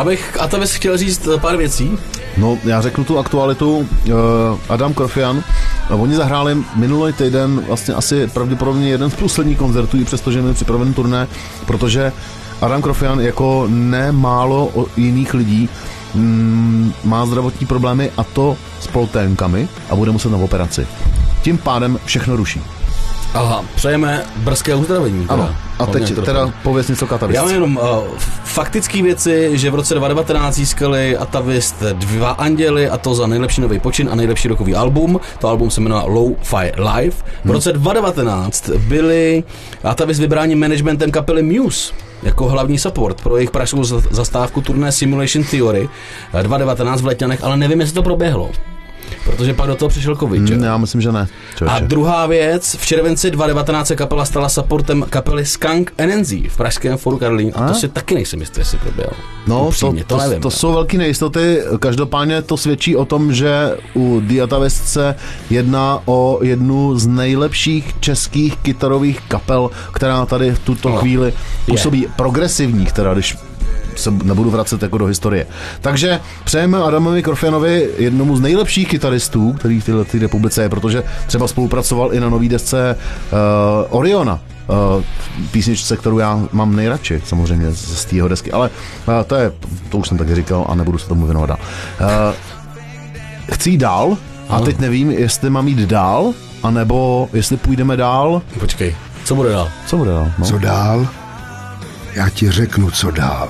Já 0.00 0.04
bych 0.04 0.40
a 0.40 0.58
bys 0.58 0.74
chtěl 0.74 0.96
říct 0.96 1.28
eh, 1.34 1.38
pár 1.38 1.56
věcí. 1.56 1.98
No, 2.36 2.58
já 2.64 2.80
řeknu 2.80 3.04
tu 3.04 3.18
aktualitu. 3.18 3.76
Uh, 3.78 3.86
Adam 4.68 4.94
Krofian, 4.94 5.36
uh, 5.90 6.02
oni 6.02 6.14
zahráli 6.14 6.56
minulý 6.76 7.12
týden 7.12 7.64
vlastně 7.66 7.94
asi 7.94 8.26
pravděpodobně 8.26 8.88
jeden 8.88 9.10
z 9.10 9.14
posledních 9.14 9.58
koncertů, 9.58 9.96
i 9.96 10.04
přestože 10.04 10.40
měli 10.40 10.54
připravený 10.54 10.94
turné, 10.94 11.28
protože 11.66 12.12
Adam 12.60 12.82
Krofian 12.82 13.20
jako 13.20 13.66
nemálo 13.70 14.86
jiných 14.96 15.34
lidí 15.34 15.68
mm, 16.14 16.92
má 17.04 17.26
zdravotní 17.26 17.66
problémy 17.66 18.10
a 18.16 18.24
to 18.24 18.56
s 18.80 18.86
polténkami 18.86 19.68
a 19.90 19.96
bude 19.96 20.10
muset 20.10 20.28
na 20.28 20.38
operaci. 20.38 20.86
Tím 21.42 21.58
pádem 21.58 21.98
všechno 22.04 22.36
ruší. 22.36 22.62
Aha, 23.34 23.64
přejeme 23.74 24.24
brzké 24.36 24.74
uzdravení. 24.74 25.22
teda. 25.22 25.34
Ano. 25.34 25.54
A 25.78 25.84
Hlavně 25.84 26.00
teď 26.06 26.14
trochu. 26.14 26.26
teda 26.26 26.52
pověz 26.62 26.88
něco 26.88 27.06
katavist. 27.06 27.34
Já 27.36 27.42
mám 27.42 27.50
jenom 27.52 27.76
uh, 27.76 27.82
faktické 28.44 29.02
věci, 29.02 29.50
že 29.58 29.70
v 29.70 29.74
roce 29.74 29.94
2019 29.94 30.54
získali 30.54 31.16
Atavist 31.16 31.82
dva 31.92 32.30
anděly 32.30 32.88
a 32.88 32.98
to 32.98 33.14
za 33.14 33.26
nejlepší 33.26 33.60
nový 33.60 33.78
počin 33.78 34.08
a 34.12 34.14
nejlepší 34.14 34.48
rokový 34.48 34.74
album. 34.74 35.20
To 35.38 35.48
album 35.48 35.70
se 35.70 35.80
jmenuje 35.80 36.02
Low-Fi 36.02 36.72
Live. 36.96 37.16
V 37.44 37.50
roce 37.50 37.72
2019 37.72 38.68
byli 38.70 39.44
Atavist 39.84 40.20
vybráni 40.20 40.54
managementem 40.54 41.10
kapely 41.10 41.42
Muse 41.42 41.92
jako 42.22 42.48
hlavní 42.48 42.78
support 42.78 43.20
pro 43.22 43.36
jejich 43.36 43.50
pražskou 43.50 43.84
za- 43.84 44.02
zastávku 44.10 44.60
turné 44.60 44.92
Simulation 44.92 45.44
Theory 45.44 45.88
eh, 46.34 46.42
2019 46.42 47.00
v 47.00 47.06
Letňanech, 47.06 47.44
ale 47.44 47.56
nevím, 47.56 47.80
jestli 47.80 47.94
to 47.94 48.02
proběhlo. 48.02 48.50
Protože 49.24 49.54
pak 49.54 49.66
do 49.66 49.74
toho 49.74 49.88
přišel 49.88 50.16
covid, 50.16 50.46
že? 50.48 50.54
Hmm, 50.54 50.64
já 50.64 50.76
myslím, 50.76 51.00
že 51.00 51.12
ne. 51.12 51.20
A 51.52 51.56
Člověče. 51.58 51.84
druhá 51.86 52.26
věc, 52.26 52.76
v 52.80 52.86
červenci 52.86 53.30
2019 53.30 53.88
se 53.88 53.96
kapela 53.96 54.24
stala 54.24 54.48
supportem 54.48 55.04
kapely 55.10 55.46
Skunk 55.46 55.92
NNZ 56.06 56.30
v 56.32 56.56
pražském 56.56 56.96
foru 56.96 57.18
Karlín 57.18 57.52
a 57.54 57.58
to 57.66 57.70
A? 57.70 57.74
si 57.74 57.88
taky 57.88 58.14
nejsem 58.14 58.40
jistý, 58.40 58.60
jestli 58.60 58.78
proběhlo. 58.78 59.12
No, 59.46 59.58
to, 59.58 59.66
Upřímně, 59.68 60.04
to, 60.04 60.16
to, 60.16 60.22
nevím. 60.22 60.42
to 60.42 60.50
jsou 60.50 60.72
velké 60.72 60.98
nejistoty. 60.98 61.62
Každopádně 61.80 62.42
to 62.42 62.56
svědčí 62.56 62.96
o 62.96 63.04
tom, 63.04 63.32
že 63.32 63.76
u 63.96 64.20
Diatavest 64.24 64.88
se 64.88 65.14
jedná 65.50 66.00
o 66.04 66.38
jednu 66.42 66.98
z 66.98 67.06
nejlepších 67.06 67.94
českých 68.00 68.56
kytarových 68.56 69.20
kapel, 69.28 69.70
která 69.92 70.26
tady 70.26 70.50
v 70.50 70.58
tuto 70.58 70.88
No, 70.88 70.96
chvíli 70.96 71.26
je. 71.26 71.32
působí 71.66 72.06
progresivních, 72.16 72.92
teda 72.92 73.14
když 73.14 73.36
se 74.00 74.10
nebudu 74.10 74.50
vracet 74.50 74.82
jako 74.82 74.98
do 74.98 75.06
historie. 75.06 75.46
Takže 75.80 76.20
přejeme 76.44 76.82
Adamovi 76.82 77.22
Korfianovi 77.22 77.90
jednomu 77.98 78.36
z 78.36 78.40
nejlepších 78.40 78.88
kytaristů, 78.88 79.52
který 79.52 79.80
v 79.80 79.84
této 79.84 80.04
té 80.04 80.18
republice 80.18 80.62
je, 80.62 80.68
protože 80.68 81.02
třeba 81.26 81.48
spolupracoval 81.48 82.14
i 82.14 82.20
na 82.20 82.28
nový 82.28 82.48
desce 82.48 82.96
uh, 83.32 83.98
Oriona, 83.98 84.40
uh, 84.66 85.04
písničce, 85.50 85.96
kterou 85.96 86.18
já 86.18 86.40
mám 86.52 86.76
nejradši, 86.76 87.22
samozřejmě 87.24 87.72
z, 87.72 87.98
z 87.98 88.04
té 88.04 88.28
desky, 88.28 88.52
ale 88.52 88.70
uh, 89.08 89.14
to 89.26 89.34
je, 89.34 89.52
to 89.88 89.98
už 89.98 90.08
jsem 90.08 90.18
taky 90.18 90.34
říkal 90.34 90.66
a 90.68 90.74
nebudu 90.74 90.98
se 90.98 91.08
tomu 91.08 91.24
věnovat 91.24 91.46
dál. 91.46 91.58
Uh, 92.00 92.34
chci 93.52 93.70
jít 93.70 93.78
dál 93.78 94.16
a 94.48 94.60
teď 94.60 94.78
nevím, 94.78 95.10
jestli 95.10 95.50
mám 95.50 95.68
jít 95.68 95.78
dál, 95.78 96.32
anebo 96.62 97.28
jestli 97.32 97.56
půjdeme 97.56 97.96
dál. 97.96 98.42
Počkej, 98.60 98.96
co 99.24 99.34
bude 99.34 99.50
dál? 99.50 99.68
Co 99.86 99.96
bude 99.96 100.10
dál? 100.10 100.32
No? 100.38 100.46
Co 100.46 100.58
dál? 100.58 101.08
Já 102.14 102.28
ti 102.28 102.50
řeknu, 102.50 102.90
co 102.90 103.10
dál. 103.10 103.48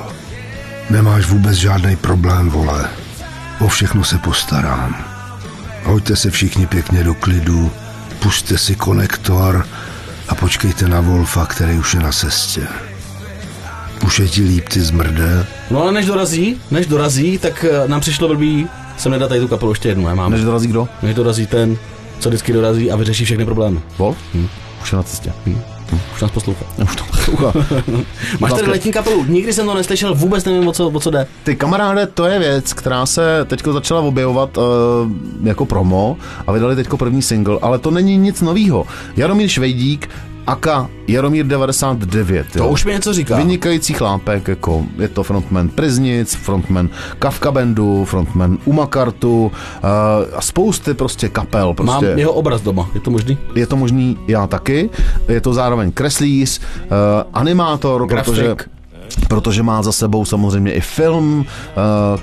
Nemáš 0.90 1.26
vůbec 1.26 1.55
žádný 1.55 1.96
problém, 1.96 2.50
vole. 2.50 2.88
O 3.61 3.68
všechno 3.68 4.05
se 4.05 4.18
postarám. 4.18 5.05
Hoďte 5.85 6.16
se 6.16 6.31
všichni 6.31 6.66
pěkně 6.66 7.05
do 7.05 7.14
klidu, 7.14 7.70
puste 8.18 8.59
si 8.59 8.74
konektor 8.76 9.66
a 10.29 10.35
počkejte 10.35 10.88
na 10.88 11.00
Wolfa, 11.00 11.46
který 11.46 11.79
už 11.79 11.94
je 11.94 12.00
na 12.00 12.12
cestě. 12.12 12.66
Už 14.07 14.18
je 14.18 14.29
ti 14.29 14.42
líp, 14.42 14.68
ty 14.68 14.81
zmrde. 14.81 15.46
No 15.70 15.83
ale 15.83 15.92
než 15.92 16.07
dorazí, 16.07 16.61
než 16.70 16.87
dorazí, 16.87 17.38
tak 17.38 17.64
eh, 17.64 17.88
nám 17.88 18.00
přišlo 18.00 18.29
blbý 18.29 18.68
sem 19.00 19.12
nedat 19.12 19.29
tady 19.29 19.40
tu 19.40 19.48
kapelu 19.48 19.72
ještě 19.72 19.88
jednu, 19.88 20.07
nemáme. 20.07 20.37
Než 20.37 20.44
dorazí 20.44 20.68
kdo? 20.68 20.88
Než 21.03 21.14
dorazí 21.14 21.46
ten, 21.46 21.76
co 22.18 22.29
vždycky 22.29 22.53
dorazí 22.53 22.92
a 22.92 22.96
vyřeší 22.96 23.24
všechny 23.24 23.44
problémy. 23.44 23.81
Wolf? 23.98 24.16
Hm. 24.35 24.48
Už 24.83 24.92
je 24.92 24.96
na 24.96 25.03
cestě. 25.03 25.33
Už 26.14 26.22
nás 26.22 26.31
poslouchá. 26.31 26.64
Už 26.83 26.96
to 26.96 27.05
poslouchá. 27.05 27.53
Máš 28.40 28.53
tady 28.53 28.70
letní 28.70 28.92
kapelu, 28.92 29.24
nikdy 29.24 29.53
jsem 29.53 29.66
to 29.66 29.74
neslyšel, 29.74 30.14
vůbec 30.14 30.44
nevím, 30.44 30.68
o 30.68 30.72
co, 30.72 30.88
o 30.88 31.00
co 31.00 31.11
jde. 31.11 31.26
Ty 31.44 31.57
kamaráde, 31.57 32.07
to 32.07 32.24
je 32.24 32.38
věc, 32.38 32.72
která 32.72 33.07
se 33.07 33.44
teď 33.44 33.62
začala 33.72 34.00
objevovat 34.00 34.57
uh, 34.57 34.64
jako 35.42 35.66
promo 35.66 36.16
a 36.46 36.53
vydali 36.53 36.76
teď 36.76 36.88
první 36.98 37.22
single, 37.22 37.59
ale 37.62 37.79
to 37.79 37.90
není 37.90 38.16
nic 38.16 38.40
novýho. 38.40 38.87
Jaromír 39.16 39.48
Švejdík, 39.48 40.11
aka 40.51 40.89
Jaromír 41.09 41.47
99. 41.47 42.47
To 42.53 42.69
už 42.69 42.85
mi 42.85 42.93
něco 42.93 43.13
říká. 43.13 43.37
Vynikající 43.37 43.93
chlápek, 43.93 44.49
jako 44.49 44.85
je 44.99 45.09
to 45.09 45.23
frontman 45.23 45.69
Priznic, 45.69 46.35
frontman 46.35 46.89
Kafka 47.19 47.51
Bandu, 47.53 48.05
frontman 48.05 48.59
Umakartu 48.65 49.47
uh, 49.47 49.51
a 50.35 50.41
spousty 50.41 50.95
prostě 50.95 51.29
kapel. 51.29 51.67
Mám 51.67 51.75
Prostě 51.77 52.07
jeho 52.07 52.33
obraz 52.33 52.61
doma, 52.61 52.91
je 52.95 53.01
to 53.01 53.11
možný? 53.11 53.39
je 53.55 53.67
to 53.67 53.77
možný 53.77 54.19
já 54.29 54.47
taky. 54.47 54.91
Je 55.29 55.41
to 55.41 55.55
zároveň 55.55 55.93
kreslíř, 55.93 56.61
uh, 56.61 56.87
animátor, 57.33 58.07
Grafik. 58.07 58.25
protože, 58.35 58.57
protože 59.29 59.63
má 59.63 59.83
za 59.83 59.93
sebou 59.93 60.25
samozřejmě 60.25 60.73
i 60.73 60.81
film, 60.81 61.47
uh, 62.15 62.21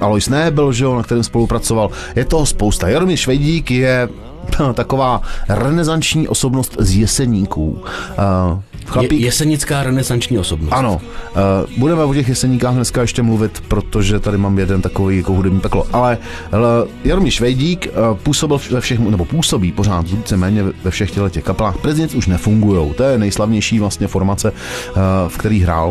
Alois 0.00 0.28
Nebel, 0.28 0.72
že 0.72 0.84
jo, 0.84 0.96
na 0.96 1.02
kterém 1.02 1.24
spolupracoval. 1.24 1.90
Je 2.16 2.24
toho 2.24 2.46
spousta. 2.46 2.88
Jaromír 2.88 3.16
Švejdík 3.16 3.70
je 3.70 4.08
taková 4.74 5.22
renesanční 5.48 6.28
osobnost 6.28 6.76
z 6.78 6.96
Jeseníků. 6.96 7.82
Je, 7.82 8.92
chlapík, 8.92 9.20
jesenická 9.20 9.82
renesanční 9.82 10.38
osobnost. 10.38 10.72
ano, 10.72 11.00
uh, 11.00 11.40
budeme 11.78 12.04
o 12.04 12.14
těch 12.14 12.28
jeseníkách 12.28 12.74
dneska 12.74 13.00
ještě 13.00 13.22
mluvit, 13.22 13.62
protože 13.68 14.20
tady 14.20 14.38
mám 14.38 14.58
jeden 14.58 14.82
takový 14.82 15.16
jako 15.16 15.32
hudební 15.32 15.60
peklo. 15.60 15.86
Ale 15.92 16.18
uh, 16.52 16.58
Jaromír 17.04 17.32
Švejdík 17.32 17.86
uh, 17.86 18.16
působil 18.16 18.60
ve 18.70 18.80
všech, 18.80 18.98
nebo 18.98 19.24
působí 19.24 19.72
pořád 19.72 20.10
víceméně 20.10 20.64
ve 20.84 20.90
všech 20.90 21.10
těchto 21.10 21.28
těch 21.28 21.44
kapelách. 21.44 21.76
Prezident 21.76 22.14
už 22.14 22.26
nefungují, 22.26 22.94
to 22.94 23.02
je 23.02 23.18
nejslavnější 23.18 23.78
vlastně 23.78 24.06
formace, 24.06 24.50
uh, 24.50 24.96
v 25.28 25.38
který 25.38 25.62
hrál. 25.62 25.88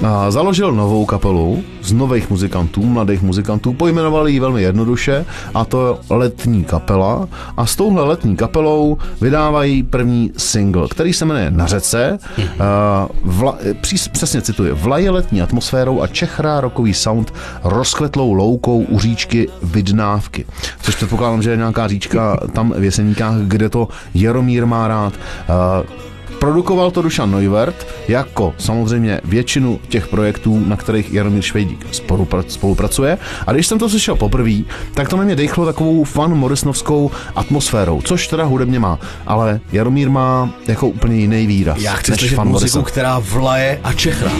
Uh, 0.00 0.08
založil 0.28 0.72
novou 0.72 1.06
kapelu 1.06 1.64
z 1.86 1.92
nových 1.92 2.30
muzikantů, 2.30 2.82
mladých 2.82 3.22
muzikantů, 3.22 3.72
pojmenovali 3.72 4.32
ji 4.32 4.40
velmi 4.40 4.62
jednoduše 4.62 5.24
a 5.54 5.64
to 5.64 6.00
Letní 6.10 6.64
kapela 6.64 7.28
a 7.56 7.66
s 7.66 7.76
touhle 7.76 8.04
letní 8.04 8.36
kapelou 8.36 8.98
vydávají 9.20 9.82
první 9.82 10.32
single, 10.36 10.88
který 10.88 11.12
se 11.12 11.24
jmenuje 11.24 11.50
Na 11.50 11.66
řece. 11.66 12.18
Uh, 12.38 12.46
vla, 13.22 13.58
přís, 13.80 14.08
přesně 14.08 14.42
cituji. 14.42 14.72
Vlaje 14.72 15.10
letní 15.10 15.42
atmosférou 15.42 16.02
a 16.02 16.06
čechrá 16.06 16.60
rokový 16.60 16.94
sound 16.94 17.34
rozkvetlou 17.64 18.32
loukou 18.32 18.82
u 18.82 18.98
říčky 18.98 19.48
Vidnávky. 19.62 20.44
Což 20.82 20.94
předpokládám, 20.94 21.42
že 21.42 21.50
je 21.50 21.56
nějaká 21.56 21.88
říčka 21.88 22.40
tam 22.52 22.74
v 22.76 22.84
Jeseníkách, 22.84 23.36
kde 23.36 23.68
to 23.68 23.88
Jaromír 24.14 24.66
má 24.66 24.88
rád. 24.88 25.12
Uh, 25.12 26.06
Produkoval 26.46 26.90
to 26.90 27.02
Dušan 27.02 27.30
Neuvert, 27.30 27.86
jako 28.08 28.54
samozřejmě 28.58 29.20
většinu 29.24 29.80
těch 29.88 30.08
projektů, 30.08 30.62
na 30.66 30.76
kterých 30.76 31.12
Jaromír 31.12 31.42
Švejdík 31.42 31.86
spolupra- 31.92 32.44
spolupracuje. 32.48 33.18
A 33.46 33.52
když 33.52 33.66
jsem 33.66 33.78
to 33.78 33.88
slyšel 33.88 34.16
poprvé, 34.16 34.52
tak 34.94 35.08
to 35.08 35.16
na 35.16 35.24
mě 35.24 35.36
dechlo 35.36 35.66
takovou 35.66 36.04
fan 36.04 36.34
Morrisnovskou 36.34 37.10
atmosférou, 37.36 38.02
což 38.02 38.28
teda 38.28 38.44
hudebně 38.44 38.78
má. 38.78 38.98
Ale 39.26 39.60
Jaromír 39.72 40.10
má 40.10 40.50
jako 40.68 40.88
úplně 40.88 41.16
jiný 41.16 41.46
výraz. 41.46 41.78
Já 41.80 41.92
chci 41.94 42.12
slyšet 42.14 42.36
muziku, 42.36 42.48
Morrison. 42.52 42.84
která 42.84 43.18
vlaje 43.18 43.80
a 43.84 43.92
čechrá. 43.92 44.30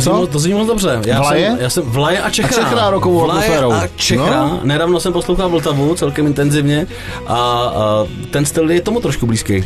To, 0.00 0.10
co? 0.10 0.16
zní, 0.16 0.26
to 0.28 0.38
zní 0.38 0.54
moc 0.54 0.66
dobře. 0.66 1.00
Já 1.06 1.20
Vlaje? 1.20 1.46
Jsem, 1.46 1.58
já 1.60 1.70
jsem 1.70 1.82
vlaje 1.82 2.20
a 2.20 2.30
čechrá. 2.30 2.62
A 2.62 2.64
čechrá 2.64 2.90
rokovou 2.90 3.24
vlaje 3.24 3.58
atmosférou. 3.58 3.72
a 3.72 3.88
čechrá. 3.96 4.46
No. 4.46 4.60
Nedávno 4.62 5.00
jsem 5.00 5.12
poslouchal 5.12 5.48
Vltavu 5.48 5.94
celkem 5.94 6.26
intenzivně 6.26 6.86
a, 7.26 7.36
a 7.36 8.06
ten 8.30 8.46
styl 8.46 8.70
je 8.70 8.80
tomu 8.80 9.00
trošku 9.00 9.26
blízký. 9.26 9.64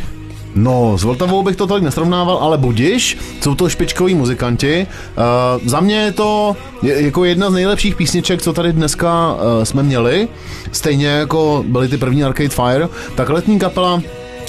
No, 0.55 0.97
s 0.97 1.03
Vltavou 1.03 1.43
bych 1.43 1.55
to 1.55 1.67
tolik 1.67 1.83
nesrovnával, 1.83 2.37
ale 2.37 2.57
budiš, 2.57 3.17
jsou 3.41 3.55
to 3.55 3.69
špičkoví 3.69 4.15
muzikanti. 4.15 4.87
Uh, 5.17 5.67
za 5.67 5.79
mě 5.79 5.95
je 5.95 6.11
to 6.11 6.55
je, 6.81 7.05
jako 7.05 7.25
jedna 7.25 7.49
z 7.49 7.53
nejlepších 7.53 7.95
písniček, 7.95 8.41
co 8.41 8.53
tady 8.53 8.73
dneska 8.73 9.33
uh, 9.33 9.63
jsme 9.63 9.83
měli. 9.83 10.27
Stejně 10.71 11.07
jako 11.07 11.63
byly 11.67 11.87
ty 11.87 11.97
první 11.97 12.23
Arcade 12.23 12.49
Fire, 12.49 12.87
tak 13.15 13.29
letní 13.29 13.59
kapela 13.59 14.01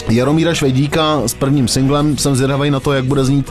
Jaromíra 0.09 0.55
Švejdíka 0.55 1.23
s 1.27 1.35
prvním 1.35 1.69
singlem. 1.69 2.19
Jsem 2.19 2.37
zvědavý 2.37 2.71
na 2.71 2.81
to, 2.81 2.93
jak, 2.93 3.05
bude 3.05 3.25
znít, 3.25 3.51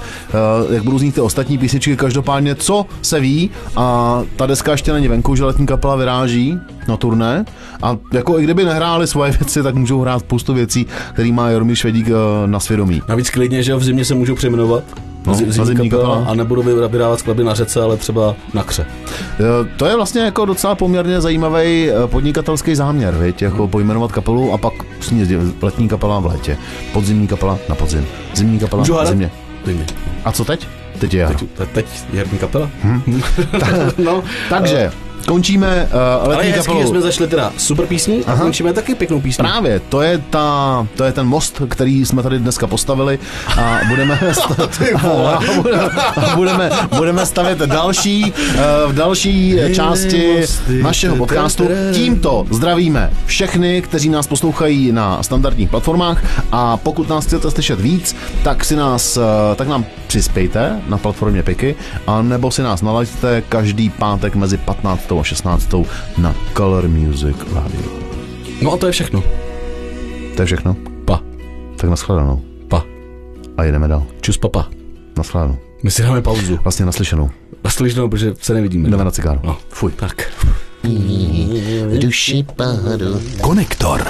uh, 0.68 0.74
jak 0.74 0.84
budou 0.84 1.00
znít 1.00 1.16
ty 1.16 1.22
ostatní 1.22 1.58
písničky. 1.58 1.98
Každopádně, 1.98 2.56
co 2.56 2.86
se 3.02 3.20
ví, 3.20 3.50
a 3.76 4.22
ta 4.36 4.46
deska 4.46 4.72
ještě 4.72 4.94
není 4.94 5.08
venku, 5.08 5.36
že 5.36 5.46
letní 5.46 5.66
kapela 5.66 5.96
vyráží 5.96 6.60
na 6.88 6.98
turné. 6.98 7.46
A 7.84 7.98
jako 8.14 8.40
i 8.40 8.44
kdyby 8.44 8.66
nehráli 8.66 9.08
svoje 9.08 9.32
věci, 9.40 9.64
tak 9.64 9.76
můžou 9.76 10.02
hrát 10.02 10.20
spoustu 10.20 10.54
věcí, 10.54 10.86
který 11.14 11.32
má 11.32 11.50
Jaromír 11.50 11.76
Švejdík 11.76 12.08
uh, 12.08 12.14
na 12.46 12.60
svědomí. 12.60 13.02
Navíc 13.10 13.30
klidně, 13.30 13.64
že 13.64 13.76
v 13.76 13.84
zimě 13.84 14.06
se 14.06 14.16
můžou 14.16 14.36
přejmenovat. 14.36 14.84
No, 15.28 15.34
zimní, 15.34 15.52
zimní 15.54 15.90
kapela, 15.90 16.16
kapela. 16.16 16.32
a 16.32 16.36
nebudou 16.36 16.62
vy- 16.64 16.88
vydávat 16.88 17.20
skladby 17.20 17.44
na 17.44 17.54
řece, 17.54 17.82
ale 17.82 17.98
třeba 17.98 18.36
na 18.54 18.64
kře. 18.64 18.86
Eh, 19.40 19.44
To 19.78 19.86
je 19.86 19.96
vlastně 19.96 20.22
jako 20.22 20.46
docela 20.46 20.76
poměrně 20.76 21.22
zajímavý 21.22 21.90
eh, 21.90 21.94
podnikatelský 22.08 22.76
záměr, 22.76 23.14
viď? 23.16 23.42
jako 23.42 23.68
pojmenovat 23.68 24.12
kapelu 24.12 24.54
a 24.54 24.58
pak 24.58 24.74
letní 25.62 25.88
kapela 25.88 26.20
v 26.20 26.26
létě, 26.26 26.58
podzimní 26.94 27.28
kapela 27.28 27.58
na 27.70 27.76
podzim, 27.76 28.06
zimní 28.34 28.60
kapela 28.60 28.80
Můžu 28.80 28.94
na 28.94 29.06
zimě. 29.06 29.32
Zimě. 29.66 29.86
A 30.26 30.32
co 30.32 30.46
teď? 30.46 30.68
Teď 31.00 31.14
je 31.14 31.22
jaro. 31.22 31.36
Teď, 31.58 31.70
teď 31.74 31.86
je 32.14 32.26
kapela. 32.40 32.70
no, 33.98 34.24
takže 34.50 34.92
končíme 35.28 35.90
uh, 35.94 36.00
Ale 36.26 36.36
letní 36.36 36.52
hezký, 36.52 36.66
kapelu. 36.66 36.82
že 36.82 36.88
jsme 36.88 37.02
zašli 37.02 37.28
teda 37.28 37.54
super 37.58 37.86
písní 37.86 38.26
a 38.26 38.32
Aha. 38.32 38.42
končíme 38.44 38.74
taky 38.74 38.96
pěknou 38.96 39.22
písní. 39.22 39.42
Právě, 39.44 39.80
to 39.90 40.02
je, 40.02 40.18
ta, 40.30 40.88
to 40.96 41.04
je 41.04 41.12
ten 41.12 41.28
most, 41.28 41.62
který 41.70 42.06
jsme 42.06 42.24
tady 42.24 42.40
dneska 42.40 42.68
postavili 42.68 43.20
a 43.58 43.80
budeme, 43.90 44.20
sta- 44.32 44.70
a 45.08 45.40
budeme, 45.62 45.90
a 46.32 46.36
budeme, 46.36 46.70
budeme 46.98 47.26
stavět 47.26 47.58
další, 47.60 48.34
eh, 48.56 48.62
v 48.88 48.94
další 48.94 49.56
části 49.74 50.42
našeho 50.82 51.16
podcastu. 51.16 51.68
Tímto 51.94 52.46
zdravíme 52.52 53.12
všechny, 53.26 53.82
kteří 53.82 54.10
nás 54.10 54.28
poslouchají 54.28 54.92
na 54.92 55.24
standardních 55.24 55.70
platformách 55.70 56.24
a 56.52 56.78
pokud 56.78 57.10
nás 57.10 57.26
chcete 57.26 57.52
slyšet 57.52 57.82
víc, 57.82 58.16
tak 58.44 58.66
si 58.66 58.76
nás, 58.76 59.18
eh, 59.18 59.22
tak 59.56 59.68
nám 59.68 59.86
přispějte 60.08 60.80
na 60.88 60.98
platformě 60.98 61.44
Piky 61.44 61.76
a 62.08 62.22
nebo 62.22 62.52
si 62.52 62.62
nás 62.64 62.82
nalaďte 62.82 63.44
každý 63.50 63.90
pátek 63.90 64.36
mezi 64.36 64.58
15. 64.58 65.15
a 65.20 65.24
16. 65.24 65.74
na 66.18 66.36
Color 66.58 66.88
Music 66.88 67.38
Radio. 67.54 67.82
No 68.62 68.74
a 68.74 68.78
to 68.78 68.86
je 68.86 68.92
všechno. 68.92 69.24
To 70.36 70.42
je 70.42 70.46
všechno. 70.46 70.76
Pa. 71.06 71.22
Tak 71.78 71.90
nashledanou. 71.90 72.42
Pa. 72.68 72.84
A 73.58 73.64
jedeme 73.64 73.88
dál. 73.88 74.04
Čus 74.22 74.38
papa. 74.38 74.70
Nashledanou. 75.18 75.58
My 75.84 75.92
si 75.92 76.02
dáme 76.02 76.22
pauzu. 76.22 76.60
Vlastně 76.64 76.86
naslyšenou. 76.86 77.30
Naslyšenou, 77.64 78.10
protože 78.10 78.34
se 78.42 78.54
nevidíme. 78.54 78.90
Jdeme 78.90 79.04
na 79.04 79.12
cigáro. 79.12 79.40
No. 79.44 79.58
Fuj. 79.70 79.92
Tak. 79.92 80.32
Konektor. 83.42 84.08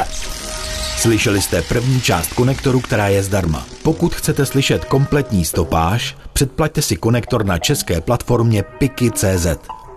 Slyšeli 0.98 1.42
jste 1.42 1.62
první 1.62 2.02
část 2.02 2.34
konektoru, 2.34 2.80
která 2.80 3.08
je 3.08 3.24
zdarma. 3.24 3.66
Pokud 3.84 4.16
chcete 4.16 4.46
slyšet 4.46 4.86
kompletní 4.86 5.46
stopáž, 5.46 6.18
předplaťte 6.34 6.82
si 6.82 6.96
konektor 6.96 7.46
na 7.46 7.58
české 7.58 8.02
platformě 8.02 8.64
Piki.cz. 8.64 9.48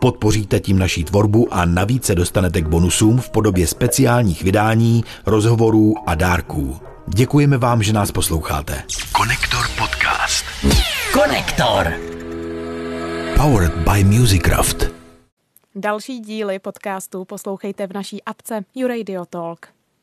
Podpoříte 0.00 0.60
tím 0.60 0.78
naší 0.78 1.04
tvorbu 1.04 1.54
a 1.54 1.64
navíc 1.64 2.04
se 2.04 2.14
dostanete 2.14 2.60
k 2.60 2.68
bonusům 2.68 3.20
v 3.20 3.30
podobě 3.30 3.66
speciálních 3.66 4.42
vydání, 4.42 5.04
rozhovorů 5.26 5.94
a 6.06 6.14
dárků. 6.14 6.76
Děkujeme 7.06 7.58
vám, 7.58 7.82
že 7.82 7.92
nás 7.92 8.10
posloucháte. 8.10 8.82
Konektor 9.12 9.66
podcast. 9.78 10.44
Konektor. 11.12 11.92
Powered 13.36 13.74
by 13.76 14.04
Musicraft. 14.04 14.84
Další 15.74 16.20
díly 16.20 16.58
podcastu 16.58 17.24
poslouchejte 17.24 17.86
v 17.86 17.92
naší 17.92 18.24
apce 18.24 18.64
YouRadio 18.74 19.24
Talk. 19.24 19.66